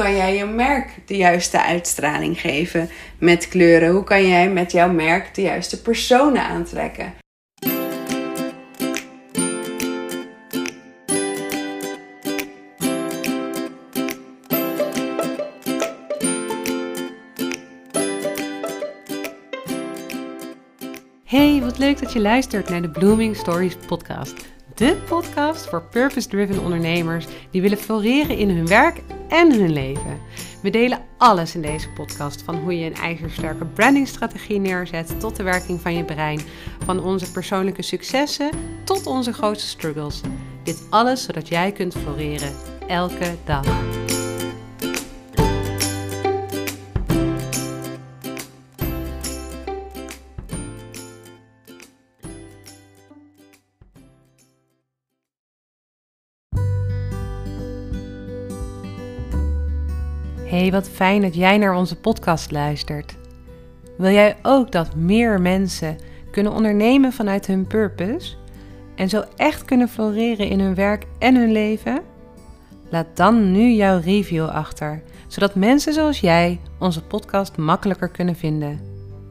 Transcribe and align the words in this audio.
kan 0.00 0.16
jij 0.16 0.36
je 0.36 0.44
merk 0.44 0.98
de 1.06 1.16
juiste 1.16 1.62
uitstraling 1.62 2.40
geven 2.40 2.88
met 3.18 3.48
kleuren? 3.48 3.90
Hoe 3.90 4.04
kan 4.04 4.28
jij 4.28 4.50
met 4.50 4.72
jouw 4.72 4.92
merk 4.92 5.34
de 5.34 5.42
juiste 5.42 5.82
personen 5.82 6.42
aantrekken? 6.42 7.14
Hey, 21.24 21.60
wat 21.60 21.78
leuk 21.78 22.00
dat 22.00 22.12
je 22.12 22.20
luistert 22.20 22.68
naar 22.68 22.82
de 22.82 22.90
Blooming 22.90 23.36
Stories 23.36 23.76
podcast. 23.86 24.34
De 24.74 24.96
podcast 25.08 25.68
voor 25.68 25.82
purpose-driven 25.82 26.62
ondernemers 26.62 27.26
die 27.50 27.62
willen 27.62 27.78
floreren 27.78 28.36
in 28.36 28.50
hun 28.50 28.66
werk 28.66 29.00
en 29.30 29.52
hun 29.52 29.72
leven. 29.72 30.20
We 30.62 30.70
delen 30.70 30.98
alles 31.16 31.54
in 31.54 31.62
deze 31.62 31.88
podcast, 31.88 32.42
van 32.42 32.56
hoe 32.56 32.78
je 32.78 32.86
een 32.86 32.94
ijzersterke 32.94 33.64
brandingstrategie 33.64 34.58
neerzet 34.58 35.20
tot 35.20 35.36
de 35.36 35.42
werking 35.42 35.80
van 35.80 35.94
je 35.94 36.04
brein, 36.04 36.40
van 36.84 37.02
onze 37.02 37.32
persoonlijke 37.32 37.82
successen 37.82 38.50
tot 38.84 39.06
onze 39.06 39.32
grootste 39.32 39.68
struggles. 39.68 40.20
Dit 40.62 40.82
alles 40.90 41.24
zodat 41.24 41.48
jij 41.48 41.72
kunt 41.72 41.94
floreren 41.94 42.52
elke 42.86 43.34
dag. 43.44 43.99
Hey, 60.50 60.70
wat 60.70 60.88
fijn 60.88 61.22
dat 61.22 61.34
jij 61.34 61.58
naar 61.58 61.74
onze 61.74 61.96
podcast 61.96 62.50
luistert. 62.50 63.16
Wil 63.98 64.10
jij 64.10 64.36
ook 64.42 64.72
dat 64.72 64.94
meer 64.94 65.40
mensen 65.40 65.96
kunnen 66.30 66.52
ondernemen 66.52 67.12
vanuit 67.12 67.46
hun 67.46 67.66
purpose 67.66 68.34
en 68.94 69.08
zo 69.08 69.24
echt 69.36 69.64
kunnen 69.64 69.88
floreren 69.88 70.48
in 70.48 70.60
hun 70.60 70.74
werk 70.74 71.06
en 71.18 71.36
hun 71.36 71.52
leven? 71.52 72.02
Laat 72.88 73.06
dan 73.14 73.52
nu 73.52 73.70
jouw 73.70 74.00
review 74.00 74.48
achter, 74.48 75.02
zodat 75.26 75.54
mensen 75.54 75.92
zoals 75.92 76.20
jij 76.20 76.60
onze 76.78 77.02
podcast 77.02 77.56
makkelijker 77.56 78.08
kunnen 78.08 78.36
vinden. 78.36 78.80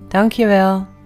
Dankjewel. 0.08 0.98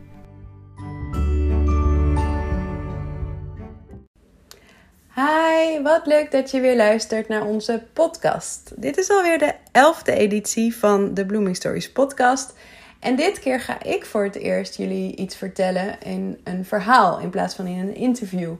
Hi, 5.15 5.81
wat 5.81 6.05
leuk 6.05 6.31
dat 6.31 6.51
je 6.51 6.59
weer 6.59 6.75
luistert 6.75 7.27
naar 7.27 7.45
onze 7.45 7.83
podcast. 7.93 8.71
Dit 8.75 8.97
is 8.97 9.09
alweer 9.09 9.37
de 9.37 9.53
elfde 9.71 10.11
editie 10.11 10.75
van 10.75 11.13
de 11.13 11.25
Blooming 11.25 11.55
Stories 11.55 11.91
podcast. 11.91 12.53
En 12.99 13.15
dit 13.15 13.39
keer 13.39 13.59
ga 13.59 13.83
ik 13.83 14.05
voor 14.05 14.23
het 14.23 14.35
eerst 14.35 14.77
jullie 14.77 15.15
iets 15.15 15.35
vertellen 15.35 16.01
in 16.01 16.39
een 16.43 16.65
verhaal 16.65 17.19
in 17.19 17.29
plaats 17.29 17.55
van 17.55 17.67
in 17.67 17.77
een 17.77 17.95
interview. 17.95 18.53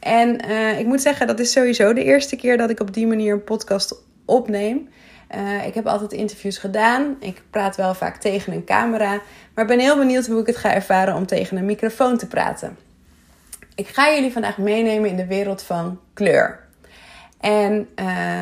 En 0.00 0.50
uh, 0.50 0.78
ik 0.78 0.86
moet 0.86 1.00
zeggen, 1.00 1.26
dat 1.26 1.40
is 1.40 1.52
sowieso 1.52 1.92
de 1.92 2.04
eerste 2.04 2.36
keer 2.36 2.56
dat 2.56 2.70
ik 2.70 2.80
op 2.80 2.94
die 2.94 3.06
manier 3.06 3.32
een 3.32 3.44
podcast 3.44 3.94
opneem. 4.24 4.88
Uh, 5.34 5.66
ik 5.66 5.74
heb 5.74 5.86
altijd 5.86 6.12
interviews 6.12 6.58
gedaan. 6.58 7.16
Ik 7.20 7.42
praat 7.50 7.76
wel 7.76 7.94
vaak 7.94 8.16
tegen 8.16 8.52
een 8.52 8.64
camera. 8.64 9.20
Maar 9.54 9.66
ben 9.66 9.78
heel 9.78 9.98
benieuwd 9.98 10.26
hoe 10.26 10.40
ik 10.40 10.46
het 10.46 10.56
ga 10.56 10.74
ervaren 10.74 11.14
om 11.14 11.26
tegen 11.26 11.56
een 11.56 11.64
microfoon 11.64 12.18
te 12.18 12.26
praten. 12.26 12.76
Ik 13.74 13.88
ga 13.88 14.14
jullie 14.14 14.32
vandaag 14.32 14.58
meenemen 14.58 15.10
in 15.10 15.16
de 15.16 15.26
wereld 15.26 15.62
van 15.62 16.00
kleur. 16.14 16.60
En 17.40 17.88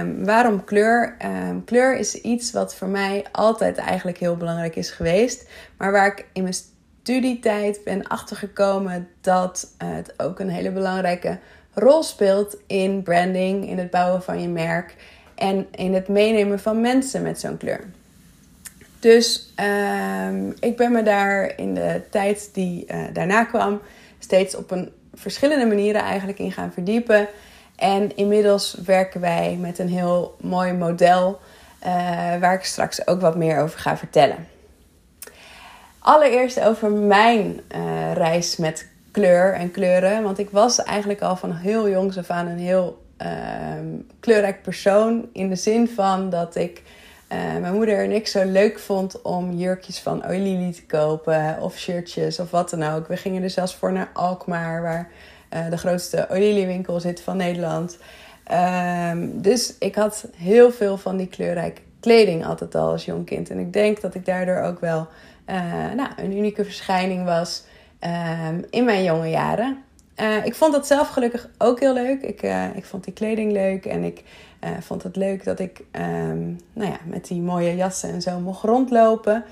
um, 0.01 0.25
waarom 0.25 0.65
kleur? 0.65 1.17
Um, 1.25 1.65
kleur 1.65 1.97
is 1.97 2.15
iets 2.15 2.53
wat 2.53 2.75
voor 2.75 2.89
mij 2.89 3.25
altijd 3.33 3.77
eigenlijk 3.77 4.19
heel 4.19 4.37
belangrijk 4.37 4.77
is 4.77 4.91
geweest. 4.91 5.49
Maar 5.77 5.93
waar 5.93 6.07
ik 6.07 6.27
in 6.33 6.43
mijn 6.43 6.55
studietijd 6.55 7.81
ben 7.85 8.07
achtergekomen 8.07 9.09
dat 9.21 9.75
het 9.79 10.15
ook 10.17 10.39
een 10.39 10.51
hele 10.51 10.71
belangrijke 10.71 11.39
rol 11.75 12.03
speelt 12.03 12.57
in 12.67 13.03
branding, 13.03 13.69
in 13.69 13.79
het 13.79 13.91
bouwen 13.91 14.23
van 14.23 14.41
je 14.43 14.49
merk 14.49 14.95
en 15.35 15.67
in 15.71 15.95
het 15.95 16.09
meenemen 16.09 16.61
van 16.61 16.81
mensen 16.81 17.23
met 17.23 17.41
zo'n 17.41 17.57
kleur. 17.57 17.85
Dus 18.99 19.53
um, 20.27 20.55
ik 20.61 20.77
ben 20.77 20.93
me 20.93 21.03
daar 21.03 21.59
in 21.59 21.75
de 21.75 22.03
tijd 22.11 22.51
die 22.53 22.85
uh, 22.89 23.05
daarna 23.13 23.45
kwam 23.45 23.81
steeds 24.19 24.57
op 24.57 24.71
een 24.71 24.93
verschillende 25.21 25.67
manieren 25.67 26.03
eigenlijk 26.03 26.39
in 26.39 26.53
gaan 26.53 26.73
verdiepen. 26.73 27.29
En 27.77 28.17
inmiddels 28.17 28.77
werken 28.85 29.21
wij 29.21 29.57
met 29.61 29.79
een 29.79 29.89
heel 29.89 30.37
mooi 30.41 30.73
model 30.73 31.41
uh, 31.87 31.87
waar 32.41 32.55
ik 32.55 32.65
straks 32.65 33.07
ook 33.07 33.21
wat 33.21 33.37
meer 33.37 33.59
over 33.59 33.79
ga 33.79 33.97
vertellen. 33.97 34.47
Allereerst 35.99 36.61
over 36.61 36.91
mijn 36.91 37.61
uh, 37.75 38.13
reis 38.13 38.57
met 38.57 38.89
kleur 39.11 39.55
en 39.55 39.71
kleuren. 39.71 40.23
Want 40.23 40.39
ik 40.39 40.51
was 40.51 40.83
eigenlijk 40.83 41.21
al 41.21 41.37
van 41.37 41.53
heel 41.53 41.89
jongs 41.89 42.19
af 42.19 42.31
aan 42.31 42.47
een 42.47 42.59
heel 42.59 43.03
uh, 43.23 43.29
kleurrijk 44.21 44.63
persoon. 44.63 45.29
In 45.33 45.49
de 45.49 45.57
zin 45.57 45.89
van 45.89 46.31
dat 46.31 46.57
ik 46.57 46.83
uh, 47.33 47.57
mijn 47.61 47.75
moeder 47.75 47.99
en 47.99 48.13
ik 48.13 48.27
zo 48.27 48.45
leuk 48.45 48.79
vond 48.79 49.23
om 49.23 49.53
jurkjes 49.53 49.99
van 49.99 50.27
Oilili 50.27 50.73
te 50.73 50.87
kopen. 50.87 51.59
Of 51.61 51.79
shirtjes 51.79 52.39
of 52.39 52.51
wat 52.51 52.71
dan 52.71 52.83
ook. 52.83 53.09
We 53.09 53.17
gingen 53.17 53.43
er 53.43 53.51
zelfs 53.51 53.75
voor 53.75 53.93
naar 53.93 54.11
Alkmaar, 54.13 54.83
waar 54.83 55.09
uh, 55.55 55.71
de 55.71 55.77
grootste 55.77 56.27
Oilili 56.31 56.67
winkel 56.67 57.01
zit 57.01 57.21
van 57.21 57.37
Nederland. 57.37 57.99
Um, 59.13 59.43
dus 59.43 59.75
ik 59.79 59.95
had 59.95 60.25
heel 60.37 60.73
veel 60.73 60.99
van 60.99 61.17
die 61.17 61.27
kleurrijke 61.27 61.81
kleding 62.01 62.47
altijd 62.47 62.75
al 62.75 62.91
als 62.91 63.05
jong 63.05 63.27
kind. 63.27 63.51
En 63.51 63.59
ik 63.59 63.73
denk 63.73 64.01
dat 64.01 64.15
ik 64.15 64.25
daardoor 64.25 64.61
ook 64.61 64.81
wel 64.81 65.09
uh, 65.47 65.55
nou, 65.97 66.09
een 66.17 66.37
unieke 66.37 66.65
verschijning 66.65 67.25
was 67.25 67.65
um, 68.49 68.65
in 68.71 68.85
mijn 68.85 69.05
jonge 69.05 69.31
jaren. 69.31 69.85
Ik 70.45 70.55
vond 70.55 70.73
dat 70.73 70.87
zelf 70.87 71.09
gelukkig 71.09 71.49
ook 71.59 71.81
heel 71.81 71.95
leuk. 71.95 72.23
Ik, 72.23 72.43
ik 72.75 72.85
vond 72.85 73.05
die 73.05 73.13
kleding 73.13 73.53
leuk 73.53 73.87
en 73.87 74.05
ik 74.05 74.23
uh, 74.65 74.71
vond 74.81 75.03
het 75.03 75.17
leuk 75.17 75.45
dat 75.45 75.59
ik 75.59 75.85
um, 75.93 76.61
nou 76.73 76.91
ja, 76.91 76.99
met 77.05 77.27
die 77.27 77.41
mooie 77.41 77.77
jassen 77.77 78.11
en 78.11 78.23
zo 78.23 78.39
mocht 78.39 78.65
rondlopen. 78.65 79.45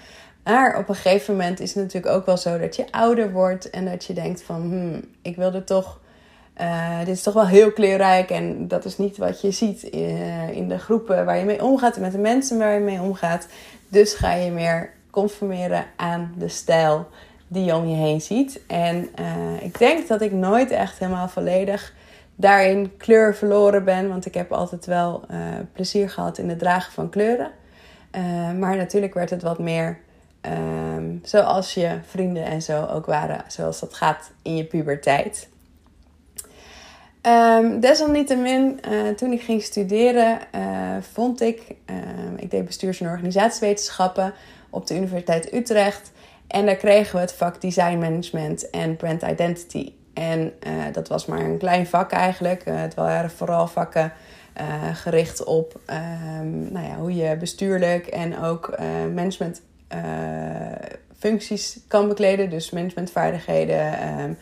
Maar 0.45 0.79
op 0.79 0.89
een 0.89 0.95
gegeven 0.95 1.37
moment 1.37 1.61
is 1.61 1.75
het 1.75 1.85
natuurlijk 1.85 2.15
ook 2.15 2.27
wel 2.27 2.37
zo 2.37 2.59
dat 2.59 2.77
je 2.77 2.93
ouder 2.93 3.33
wordt 3.33 3.71
en 3.71 3.85
dat 3.85 4.05
je 4.05 4.13
denkt 4.13 4.43
van, 4.43 4.61
hmm, 4.61 5.05
ik 5.23 5.37
wilde 5.37 5.65
toch, 5.65 6.01
dit 6.99 7.17
is 7.17 7.23
toch 7.23 7.35
wel 7.35 7.47
heel 7.47 7.73
kleurrijk 7.73 8.31
en 8.31 8.69
dat 8.69 8.85
is 8.85 8.99
niet 8.99 9.17
wat 9.17 9.41
je 9.41 9.51
ziet 9.51 9.83
in, 9.83 10.19
in 10.53 10.69
de 10.69 10.79
groepen 10.79 11.25
waar 11.25 11.39
je 11.39 11.45
mee 11.45 11.65
omgaat 11.65 11.97
en 11.97 12.01
met 12.01 12.13
de 12.13 12.19
mensen 12.19 12.59
waar 12.59 12.75
je 12.75 12.81
mee 12.81 13.01
omgaat. 13.01 13.47
Dus 13.89 14.15
ga 14.15 14.33
je 14.33 14.51
meer 14.51 14.93
conformeren 15.11 15.85
aan 15.97 16.35
de 16.39 16.49
stijl 16.49 17.09
die 17.49 17.65
je 17.65 17.77
om 17.77 17.89
je 17.89 17.97
heen 17.97 18.21
ziet. 18.21 18.61
En 18.67 19.09
ik 19.61 19.79
denk 19.79 20.09
dat 20.09 20.21
ik 20.21 20.33
nooit 20.33 20.71
echt 20.71 20.99
helemaal 20.99 21.29
volledig 21.29 21.95
daarin 22.41 22.97
kleur 22.97 23.35
verloren 23.35 23.85
ben. 23.85 24.09
Want 24.09 24.27
ik 24.27 24.35
heb 24.35 24.53
altijd 24.53 24.87
wel 24.87 25.25
uh, 25.31 25.39
plezier 25.73 26.11
gehad 26.11 26.39
in 26.39 26.49
het 26.49 26.59
dragen 26.59 26.93
van 26.93 27.11
kleuren. 27.11 27.51
Uh, 28.17 28.53
maar 28.53 28.77
natuurlijk 28.77 29.15
werd 29.15 29.31
het 29.31 29.43
wat 29.43 29.59
meer 29.59 29.99
um, 30.43 31.21
zoals 31.23 31.75
je 31.75 31.99
vrienden 32.07 32.45
en 32.45 32.63
zo 32.63 32.85
ook 32.85 33.07
waren. 33.07 33.45
Zoals 33.47 33.81
dat 33.81 33.95
gaat 33.95 34.31
in 34.43 34.57
je 34.57 34.65
puberteit. 34.65 35.49
Um, 37.23 37.81
desalniettemin, 37.81 38.81
toen 39.17 39.33
ik 39.33 39.43
ging 39.43 39.63
studeren, 39.63 40.39
vond 41.13 41.41
ik... 41.41 41.75
ik 42.37 42.51
deed 42.51 42.65
bestuurs- 42.65 43.01
en 43.01 43.09
organisatiewetenschappen 43.09 44.33
op 44.71 44.87
de 44.87 44.95
Universiteit 44.95 45.53
Utrecht... 45.53 46.13
En 46.49 46.67
daar 46.67 46.77
kregen 46.77 47.15
we 47.15 47.21
het 47.21 47.33
vak 47.33 47.61
Design 47.61 47.99
Management 47.99 48.71
en 48.71 48.97
Brand 48.97 49.23
Identity. 49.23 49.93
En 50.19 50.53
uh, 50.67 50.73
dat 50.93 51.09
was 51.09 51.27
maar 51.27 51.41
een 51.41 51.59
klein 51.59 51.87
vak 51.87 52.11
eigenlijk. 52.11 52.67
Uh, 52.67 52.81
het 52.81 52.95
waren 52.95 53.31
vooral 53.31 53.67
vakken 53.67 54.13
uh, 54.61 54.95
gericht 54.95 55.45
op 55.45 55.81
um, 56.41 56.73
nou 56.73 56.87
ja, 56.87 56.97
hoe 56.97 57.15
je 57.15 57.37
bestuurlijk 57.37 58.07
en 58.07 58.39
ook 58.39 58.79
management 59.15 59.63
functies 61.19 61.81
kan 61.89 62.09
bekleden. 62.09 62.51
Dus 62.51 62.71
managementvaardigheden, 62.71 63.95
um, 64.21 64.39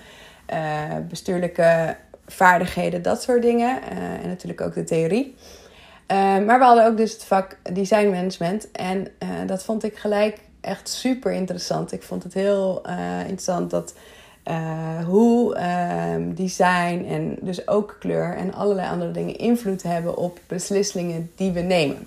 bestuurlijke 1.08 1.96
vaardigheden, 2.26 3.02
dat 3.02 3.22
soort 3.22 3.42
dingen. 3.42 3.82
en 4.22 4.28
natuurlijk 4.28 4.60
ook 4.60 4.74
de 4.74 4.84
theorie. 4.84 5.34
maar 6.46 6.58
we 6.58 6.64
hadden 6.64 6.86
ook 6.86 6.96
dus 6.96 7.12
het 7.12 7.24
vak 7.24 7.58
Design 7.72 8.08
Management. 8.10 8.70
En 8.70 9.08
dat 9.46 9.64
vond 9.64 9.84
ik 9.84 9.96
gelijk 9.96 10.38
echt 10.60 10.88
super 10.88 11.32
interessant. 11.32 11.92
Ik 11.92 12.02
vond 12.02 12.22
het 12.22 12.34
heel 12.34 12.82
interessant 13.20 13.70
dat 13.70 13.94
uh, 14.48 15.04
hoe 15.04 15.56
uh, 15.56 16.36
design 16.36 17.04
en 17.08 17.36
dus 17.40 17.68
ook 17.68 17.96
kleur 17.98 18.36
en 18.36 18.54
allerlei 18.54 18.88
andere 18.88 19.10
dingen 19.10 19.36
invloed 19.36 19.82
hebben 19.82 20.16
op 20.16 20.38
beslissingen 20.46 21.30
die 21.34 21.52
we 21.52 21.60
nemen. 21.60 22.06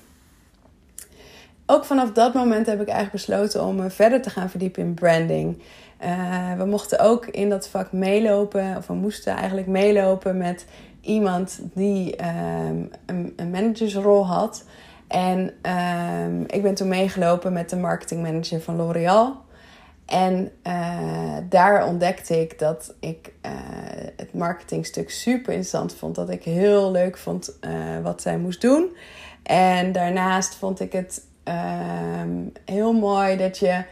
Ook 1.66 1.86
vanaf 1.86 2.12
dat 2.12 2.34
moment 2.34 2.66
heb 2.66 2.82
ik 2.82 2.88
eigenlijk 2.88 3.26
besloten 3.26 3.64
om 3.64 3.76
me 3.76 3.90
verder 3.90 4.22
te 4.22 4.30
gaan 4.30 4.50
verdiepen 4.50 4.84
in 4.84 4.94
branding. 4.94 5.62
Uh, 6.04 6.54
we 6.58 6.66
mochten 6.66 7.00
ook 7.00 7.26
in 7.26 7.50
dat 7.50 7.68
vak 7.68 7.92
meelopen, 7.92 8.78
of 8.78 8.88
we 8.88 8.94
moesten 8.94 9.36
eigenlijk 9.36 9.68
meelopen 9.68 10.38
met 10.38 10.66
iemand 11.02 11.60
die 11.74 12.16
um, 12.68 12.90
een, 13.06 13.34
een 13.36 13.50
managersrol 13.50 14.28
had. 14.28 14.64
En 15.08 15.54
ehm, 15.62 16.42
ik 16.48 16.62
ben 16.62 16.76
toen 16.76 16.88
meegelopen 16.88 17.54
met 17.54 17.70
de 17.70 17.76
marketingmanager 17.76 18.62
van 18.62 18.76
L'Oréal. 18.76 19.42
En 20.10 20.52
uh, 20.68 21.38
daar 21.50 21.88
ontdekte 21.88 22.42
ik 22.42 22.60
dat 22.60 22.94
ik 23.00 23.34
uh, 23.46 23.52
het 24.16 24.34
marketingstuk 24.34 25.10
super 25.10 25.54
interessant 25.54 25.96
vond. 25.96 26.16
Dat 26.16 26.30
ik 26.30 26.44
heel 26.44 26.92
leuk 26.92 27.18
vond 27.18 27.58
uh, 27.62 27.72
wat 28.04 28.22
zij 28.22 28.38
moest 28.38 28.62
doen. 28.62 28.96
En 29.44 29.92
daarnaast 29.92 30.56
vond 30.56 30.80
ik 30.80 30.92
het 30.92 31.26
um, 32.24 32.52
heel 32.66 32.94
mooi 32.94 33.38
dat 33.38 33.58
je 33.58 33.84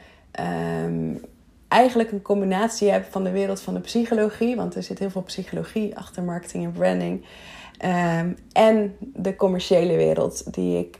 um, 0.85 1.21
eigenlijk 1.67 2.11
een 2.11 2.21
combinatie 2.21 2.91
hebt 2.91 3.07
van 3.09 3.23
de 3.23 3.31
wereld 3.31 3.61
van 3.61 3.73
de 3.73 3.79
psychologie. 3.79 4.55
Want 4.55 4.75
er 4.75 4.83
zit 4.83 4.99
heel 4.99 5.09
veel 5.09 5.23
psychologie 5.23 5.97
achter 5.97 6.23
marketing 6.23 6.63
en 6.63 6.71
branding. 6.71 7.25
Um, 7.85 8.37
en 8.51 8.95
de 8.99 9.35
commerciële 9.35 9.95
wereld, 9.95 10.53
die 10.53 10.77
ik 10.79 10.99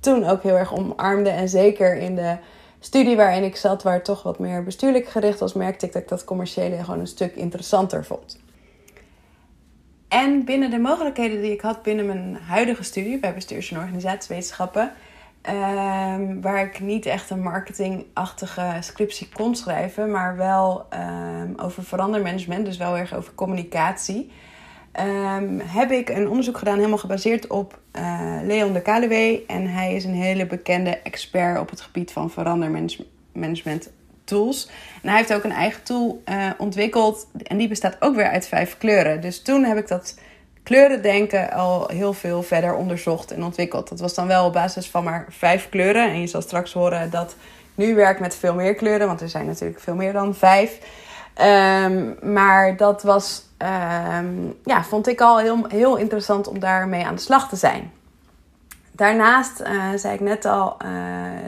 toen 0.00 0.24
ook 0.24 0.42
heel 0.42 0.56
erg 0.56 0.74
omarmde. 0.74 1.30
En 1.30 1.48
zeker 1.48 1.96
in 1.96 2.14
de 2.14 2.36
studie 2.84 3.16
waarin 3.16 3.42
ik 3.42 3.56
zat, 3.56 3.82
waar 3.82 4.02
toch 4.02 4.22
wat 4.22 4.38
meer 4.38 4.64
bestuurlijk 4.64 5.08
gericht 5.08 5.38
was, 5.38 5.52
merkte 5.52 5.86
ik 5.86 5.92
dat 5.92 6.02
ik 6.02 6.08
dat 6.08 6.24
commerciële 6.24 6.84
gewoon 6.84 7.00
een 7.00 7.06
stuk 7.06 7.34
interessanter 7.34 8.04
vond. 8.04 8.40
En 10.08 10.44
binnen 10.44 10.70
de 10.70 10.78
mogelijkheden 10.78 11.40
die 11.40 11.52
ik 11.52 11.60
had 11.60 11.82
binnen 11.82 12.06
mijn 12.06 12.36
huidige 12.36 12.82
studie 12.82 13.18
bij 13.18 13.34
bestuurs- 13.34 13.70
en 13.70 13.78
organisatiewetenschappen, 13.78 14.92
um, 15.50 16.40
waar 16.40 16.62
ik 16.62 16.80
niet 16.80 17.06
echt 17.06 17.30
een 17.30 17.42
marketingachtige 17.42 18.76
scriptie 18.80 19.28
kon 19.28 19.54
schrijven, 19.54 20.10
maar 20.10 20.36
wel 20.36 20.86
um, 20.94 21.54
over 21.58 21.84
verandermanagement, 21.84 22.64
dus 22.64 22.76
wel 22.76 22.96
erg 22.96 23.14
over 23.14 23.34
communicatie. 23.34 24.30
Um, 25.00 25.60
heb 25.60 25.90
ik 25.90 26.08
een 26.08 26.28
onderzoek 26.28 26.58
gedaan, 26.58 26.76
helemaal 26.76 26.98
gebaseerd 26.98 27.46
op 27.46 27.78
uh, 27.96 28.38
Leon 28.42 28.72
de 28.72 28.82
Kaluwe. 28.82 29.42
En 29.46 29.66
hij 29.66 29.94
is 29.94 30.04
een 30.04 30.14
hele 30.14 30.46
bekende 30.46 30.98
expert 31.02 31.60
op 31.60 31.70
het 31.70 31.80
gebied 31.80 32.12
van 32.12 32.30
verandermanagement 32.30 33.90
tools. 34.24 34.70
En 35.02 35.08
hij 35.08 35.18
heeft 35.18 35.34
ook 35.34 35.44
een 35.44 35.52
eigen 35.52 35.82
tool 35.82 36.22
uh, 36.24 36.50
ontwikkeld. 36.58 37.26
En 37.42 37.56
die 37.56 37.68
bestaat 37.68 37.96
ook 38.00 38.14
weer 38.16 38.28
uit 38.28 38.48
vijf 38.48 38.78
kleuren. 38.78 39.20
Dus 39.20 39.42
toen 39.42 39.64
heb 39.64 39.78
ik 39.78 39.88
dat 39.88 40.18
kleurendenken 40.62 41.50
al 41.50 41.88
heel 41.88 42.12
veel 42.12 42.42
verder 42.42 42.74
onderzocht 42.74 43.30
en 43.30 43.44
ontwikkeld. 43.44 43.88
Dat 43.88 44.00
was 44.00 44.14
dan 44.14 44.26
wel 44.26 44.46
op 44.46 44.52
basis 44.52 44.90
van 44.90 45.04
maar 45.04 45.26
vijf 45.28 45.68
kleuren. 45.68 46.10
En 46.10 46.20
je 46.20 46.26
zal 46.26 46.42
straks 46.42 46.72
horen 46.72 47.10
dat 47.10 47.36
nu 47.74 47.94
werk 47.94 48.20
met 48.20 48.36
veel 48.36 48.54
meer 48.54 48.74
kleuren. 48.74 49.06
Want 49.06 49.20
er 49.20 49.28
zijn 49.28 49.46
natuurlijk 49.46 49.80
veel 49.80 49.94
meer 49.94 50.12
dan 50.12 50.34
vijf. 50.34 50.78
Um, 51.40 52.16
maar 52.32 52.76
dat 52.76 53.02
was 53.02 53.50
um, 53.62 54.54
ja, 54.64 54.84
vond 54.84 55.06
ik 55.06 55.20
al 55.20 55.38
heel, 55.38 55.64
heel 55.68 55.96
interessant 55.96 56.48
om 56.48 56.58
daarmee 56.58 57.06
aan 57.06 57.14
de 57.14 57.20
slag 57.20 57.48
te 57.48 57.56
zijn. 57.56 57.90
Daarnaast, 58.92 59.60
uh, 59.60 59.92
zei 59.96 60.14
ik 60.14 60.20
net 60.20 60.44
al, 60.44 60.76
uh, 60.84 60.90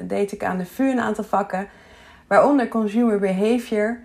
deed 0.02 0.32
ik 0.32 0.44
aan 0.44 0.58
de 0.58 0.66
VU 0.66 0.90
een 0.90 1.00
aantal 1.00 1.24
vakken, 1.24 1.68
waaronder 2.26 2.68
consumer 2.68 3.18
behavior. 3.18 4.00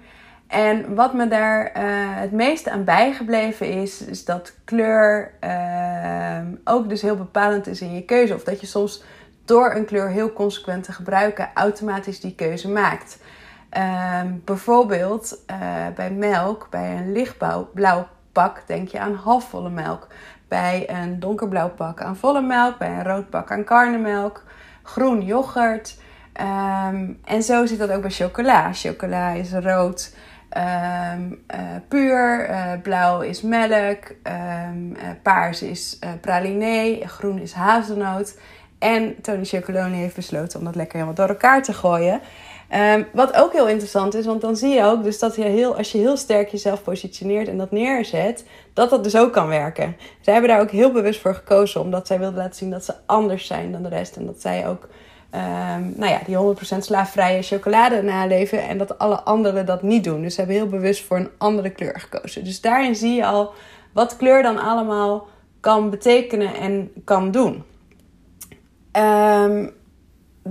En 0.47 0.95
wat 0.95 1.13
me 1.13 1.27
daar 1.27 1.65
uh, 1.65 1.81
het 2.19 2.31
meeste 2.31 2.71
aan 2.71 2.83
bijgebleven 2.83 3.67
is, 3.67 4.01
is 4.01 4.25
dat 4.25 4.53
kleur 4.63 5.31
ehm, 5.39 6.45
ook 6.63 6.89
dus 6.89 7.01
heel 7.01 7.15
bepalend 7.15 7.67
is 7.67 7.81
in 7.81 7.93
je 7.93 8.05
keuze. 8.05 8.33
Of 8.33 8.43
dat 8.43 8.61
je 8.61 8.67
soms 8.67 9.03
door 9.45 9.75
een 9.75 9.85
kleur 9.85 10.09
heel 10.09 10.33
consequent 10.33 10.83
te 10.83 10.91
gebruiken 10.91 11.49
automatisch 11.53 12.19
die 12.19 12.35
keuze 12.35 12.69
maakt. 12.69 13.17
Um, 13.77 14.41
bijvoorbeeld 14.45 15.43
uh, 15.51 15.57
bij 15.95 16.11
melk, 16.11 16.67
bij 16.69 16.97
een 16.97 17.11
lichtblauw 17.11 18.07
pak 18.31 18.63
denk 18.65 18.87
je 18.87 18.99
aan 18.99 19.13
halfvolle 19.13 19.69
melk. 19.69 20.07
Bij 20.47 20.89
een 20.89 21.19
donkerblauw 21.19 21.69
pak 21.69 22.01
aan 22.01 22.15
volle 22.15 22.41
melk. 22.41 22.77
Bij 22.77 22.89
een 22.89 23.03
rood 23.03 23.29
pak 23.29 23.51
aan 23.51 23.63
karnemelk. 23.63 24.43
Groen 24.83 25.21
yoghurt. 25.21 25.97
Um, 26.41 27.19
en 27.23 27.43
zo 27.43 27.65
zit 27.65 27.79
dat 27.79 27.91
ook 27.91 28.01
bij 28.01 28.09
chocola. 28.09 28.73
Chocola 28.73 29.29
is 29.29 29.51
rood. 29.51 30.15
Um, 31.13 31.45
puur, 31.87 32.49
uh, 32.49 32.71
blauw 32.81 33.21
is 33.21 33.41
melk, 33.41 34.13
paars 35.23 35.61
is 35.61 35.99
praline, 36.21 37.01
groen 37.05 37.39
is 37.39 37.53
hazelnoot. 37.53 38.37
En 38.79 39.21
Tony 39.21 39.45
Chocoloni 39.45 39.95
heeft 39.95 40.15
besloten 40.15 40.59
om 40.59 40.65
dat 40.65 40.75
lekker 40.75 40.93
helemaal 40.93 41.15
door 41.15 41.29
elkaar 41.29 41.63
te 41.63 41.73
gooien. 41.73 42.21
Um, 42.75 43.07
wat 43.13 43.33
ook 43.33 43.53
heel 43.53 43.67
interessant 43.67 44.15
is, 44.15 44.25
want 44.25 44.41
dan 44.41 44.55
zie 44.55 44.73
je 44.73 44.83
ook 44.83 45.03
dus 45.03 45.19
dat 45.19 45.35
je 45.35 45.43
heel, 45.43 45.75
als 45.75 45.91
je 45.91 45.97
heel 45.97 46.17
sterk 46.17 46.49
jezelf 46.49 46.83
positioneert 46.83 47.47
en 47.47 47.57
dat 47.57 47.71
neerzet, 47.71 48.45
dat 48.73 48.89
dat 48.89 49.03
dus 49.03 49.17
ook 49.17 49.33
kan 49.33 49.47
werken. 49.47 49.95
Zij 50.21 50.33
hebben 50.33 50.51
daar 50.51 50.61
ook 50.61 50.71
heel 50.71 50.91
bewust 50.91 51.21
voor 51.21 51.35
gekozen, 51.35 51.81
omdat 51.81 52.07
zij 52.07 52.19
wilden 52.19 52.37
laten 52.37 52.55
zien 52.55 52.69
dat 52.69 52.85
ze 52.85 52.93
anders 53.05 53.47
zijn 53.47 53.71
dan 53.71 53.83
de 53.83 53.89
rest. 53.89 54.15
En 54.15 54.25
dat 54.25 54.41
zij 54.41 54.67
ook 54.67 54.87
um, 55.35 55.93
nou 55.95 56.11
ja, 56.11 56.19
die 56.25 56.55
100% 56.75 56.77
slaafvrije 56.77 57.41
chocolade 57.41 58.01
naleven 58.01 58.67
en 58.67 58.77
dat 58.77 58.97
alle 58.97 59.21
anderen 59.21 59.65
dat 59.65 59.81
niet 59.81 60.03
doen. 60.03 60.21
Dus 60.21 60.33
ze 60.33 60.39
hebben 60.39 60.57
heel 60.57 60.67
bewust 60.67 61.03
voor 61.03 61.17
een 61.17 61.29
andere 61.37 61.69
kleur 61.69 61.99
gekozen. 61.99 62.43
Dus 62.43 62.61
daarin 62.61 62.95
zie 62.95 63.13
je 63.13 63.25
al 63.25 63.53
wat 63.93 64.17
kleur 64.17 64.43
dan 64.43 64.57
allemaal 64.57 65.27
kan 65.59 65.89
betekenen 65.89 66.55
en 66.55 66.91
kan 67.03 67.31
doen. 67.31 67.63
Um, 68.91 69.77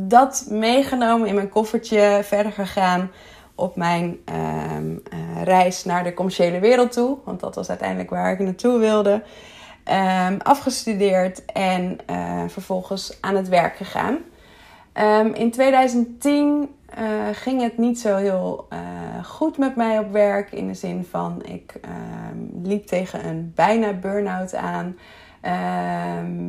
dat 0.06 0.47
meegenomen 0.49 1.29
in 1.29 1.35
mijn 1.35 1.49
koffertje 1.49 2.21
verder 2.23 2.53
gegaan 2.53 3.11
op 3.59 3.77
mijn 3.77 4.19
uh, 4.31 4.37
uh, 4.81 5.43
reis 5.43 5.85
naar 5.85 6.05
de 6.05 6.15
commerciële 6.15 6.59
wereld 6.59 6.93
toe. 6.93 7.19
Want 7.25 7.41
dat 7.41 7.55
was 7.55 7.69
uiteindelijk 7.69 8.11
waar 8.11 8.33
ik 8.33 8.39
naartoe 8.39 8.79
wilde. 8.79 9.23
Um, 10.29 10.39
afgestudeerd 10.43 11.45
en 11.45 11.99
uh, 12.11 12.43
vervolgens 12.47 13.19
aan 13.21 13.37
het 13.37 13.49
werk 13.49 13.77
gegaan. 13.77 14.19
Um, 14.95 15.35
in 15.35 15.50
2010 15.50 16.69
uh, 16.99 17.05
ging 17.33 17.62
het 17.62 17.79
niet 17.79 18.00
zo 18.00 18.17
heel 18.17 18.69
goed 19.25 19.59
met 19.59 19.77
mij 19.77 19.99
op 19.99 20.12
werk. 20.12 20.53
In 20.53 20.67
de 20.67 20.75
zin 20.75 21.06
van 21.11 21.43
ik 21.45 21.81
liep 22.62 22.87
tegen 22.87 23.27
een 23.27 23.53
bijna 23.55 23.93
burn-out 23.93 24.55
aan. 24.55 24.99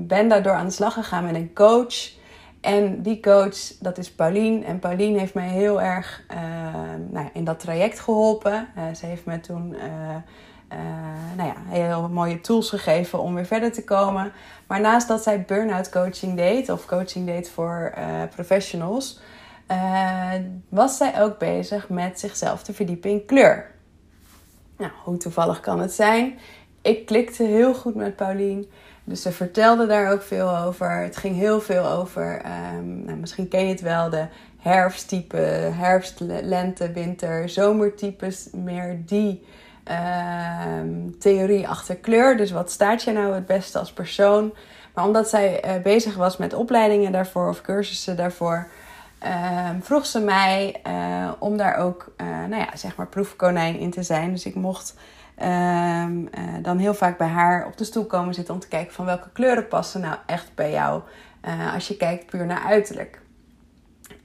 ben 0.07 0.27
daardoor 0.27 0.53
aan 0.53 0.65
de 0.65 0.71
slag 0.71 0.93
gegaan 0.93 1.25
met 1.25 1.35
een 1.35 1.53
coach. 1.53 2.18
En 2.61 3.01
die 3.01 3.19
coach, 3.19 3.57
dat 3.79 3.97
is 3.97 4.11
Paulien. 4.11 4.63
En 4.63 4.79
Paulien 4.79 5.19
heeft 5.19 5.33
mij 5.33 5.47
heel 5.47 5.81
erg 5.81 6.23
uh, 6.31 6.37
nou 7.09 7.25
ja, 7.25 7.29
in 7.33 7.43
dat 7.43 7.59
traject 7.59 7.99
geholpen. 7.99 8.67
Uh, 8.77 8.83
ze 8.95 9.05
heeft 9.05 9.25
me 9.25 9.39
toen 9.39 9.73
uh, 9.73 9.81
nou 11.35 11.49
ja, 11.49 11.55
heel 11.67 12.09
mooie 12.09 12.41
tools 12.41 12.69
gegeven 12.69 13.19
om 13.19 13.35
weer 13.35 13.45
verder 13.45 13.71
te 13.71 13.83
komen. 13.83 14.31
Maar 14.67 14.81
naast 14.81 15.07
dat 15.07 15.23
zij 15.23 15.43
burn-out 15.43 15.89
coaching 15.89 16.35
deed, 16.35 16.69
of 16.69 16.85
coaching 16.85 17.25
deed 17.25 17.49
voor 17.49 17.93
professionals, 18.29 19.19
was 20.69 20.97
zij 20.97 21.21
ook 21.21 21.37
bezig 21.37 21.89
met 21.89 22.19
zichzelf 22.19 22.63
te 22.63 22.73
verdiepen 22.73 23.09
in 23.09 23.25
kleur. 23.25 23.71
Nou, 24.77 24.91
hoe 25.03 25.17
toevallig 25.17 25.59
kan 25.59 25.79
het 25.79 25.91
zijn? 25.93 26.39
Ik 26.81 27.05
klikte 27.05 27.43
heel 27.43 27.73
goed 27.73 27.95
met 27.95 28.15
Paulien. 28.15 28.69
Dus 29.09 29.21
ze 29.21 29.31
vertelde 29.31 29.85
daar 29.85 30.11
ook 30.11 30.21
veel 30.21 30.57
over. 30.57 30.91
Het 30.91 31.17
ging 31.17 31.35
heel 31.35 31.61
veel 31.61 31.85
over, 31.87 32.41
um, 32.75 33.03
nou, 33.05 33.17
misschien 33.17 33.47
ken 33.47 33.63
je 33.63 33.71
het 33.71 33.81
wel, 33.81 34.09
de 34.09 34.25
herfsttype, 34.57 35.37
herfst, 35.73 36.19
lente, 36.19 36.91
winter, 36.91 37.49
zomertypes. 37.49 38.49
Meer 38.51 39.01
die 39.05 39.45
um, 40.71 41.19
theorie 41.19 41.67
achter 41.67 41.95
kleur. 41.95 42.37
Dus 42.37 42.51
wat 42.51 42.71
staat 42.71 43.03
je 43.03 43.11
nou 43.11 43.33
het 43.33 43.45
beste 43.45 43.79
als 43.79 43.93
persoon? 43.93 44.53
Maar 44.93 45.05
omdat 45.05 45.29
zij 45.29 45.65
uh, 45.65 45.83
bezig 45.83 46.15
was 46.15 46.37
met 46.37 46.53
opleidingen 46.53 47.11
daarvoor 47.11 47.49
of 47.49 47.61
cursussen 47.61 48.17
daarvoor, 48.17 48.67
um, 49.71 49.83
vroeg 49.83 50.05
ze 50.05 50.19
mij 50.19 50.81
uh, 50.87 51.31
om 51.39 51.57
daar 51.57 51.75
ook, 51.75 52.13
uh, 52.17 52.27
nou 52.27 52.61
ja, 52.61 52.77
zeg 52.77 52.95
maar 52.95 53.07
proefkonijn 53.07 53.79
in 53.79 53.91
te 53.91 54.03
zijn. 54.03 54.31
Dus 54.31 54.45
ik 54.45 54.55
mocht 54.55 54.95
Um, 55.41 56.19
uh, 56.21 56.27
dan 56.61 56.77
heel 56.77 56.93
vaak 56.93 57.17
bij 57.17 57.27
haar 57.27 57.65
op 57.65 57.77
de 57.77 57.83
stoel 57.83 58.05
komen 58.05 58.33
zitten 58.33 58.53
om 58.53 58.59
te 58.59 58.67
kijken 58.67 58.93
van 58.93 59.05
welke 59.05 59.29
kleuren 59.33 59.67
passen 59.67 60.01
nou 60.01 60.15
echt 60.25 60.51
bij 60.55 60.71
jou. 60.71 61.01
Uh, 61.47 61.73
als 61.73 61.87
je 61.87 61.97
kijkt 61.97 62.25
puur 62.25 62.45
naar 62.45 62.63
uiterlijk. 62.63 63.21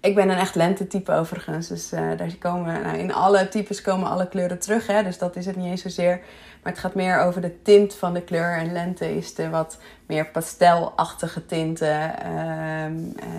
Ik 0.01 0.15
ben 0.15 0.29
een 0.29 0.39
echt 0.39 0.55
lentetype 0.55 1.13
overigens. 1.13 1.69
Dus 1.69 1.93
uh, 1.93 2.01
daar 2.17 2.37
komen, 2.39 2.83
nou, 2.83 2.99
in 2.99 3.13
alle 3.13 3.49
types 3.49 3.83
komen 3.83 4.09
alle 4.09 4.29
kleuren 4.29 4.59
terug. 4.59 4.87
Hè? 4.87 5.03
Dus 5.03 5.19
dat 5.19 5.37
is 5.37 5.47
het 5.47 5.57
niet 5.57 5.67
eens 5.67 5.83
zozeer. 5.83 6.21
Maar 6.63 6.73
het 6.73 6.81
gaat 6.81 6.95
meer 6.95 7.21
over 7.21 7.41
de 7.41 7.63
tint 7.63 7.95
van 7.95 8.15
de 8.15 8.23
kleur. 8.23 8.57
En 8.57 8.73
lente 8.73 9.17
is 9.17 9.35
de 9.35 9.51
wat 9.51 9.79
meer 10.07 10.27
pastelachtige 10.27 11.47
tinten 11.47 12.19
ehm, 12.19 12.95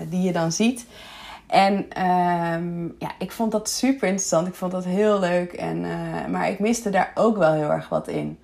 die 0.08 0.22
je 0.22 0.32
dan 0.32 0.52
ziet. 0.52 0.86
En 1.46 1.74
um, 1.74 2.94
ja, 2.98 3.10
ik 3.18 3.32
vond 3.32 3.52
dat 3.52 3.68
super 3.68 4.08
interessant. 4.08 4.46
Ik 4.46 4.54
vond 4.54 4.72
dat 4.72 4.84
heel 4.84 5.18
leuk. 5.18 5.52
En, 5.52 5.84
uh, 5.84 6.26
maar 6.26 6.48
ik 6.48 6.58
miste 6.58 6.90
daar 6.90 7.12
ook 7.14 7.36
wel 7.36 7.52
heel 7.52 7.70
erg 7.70 7.88
wat 7.88 8.08
in. 8.08 8.38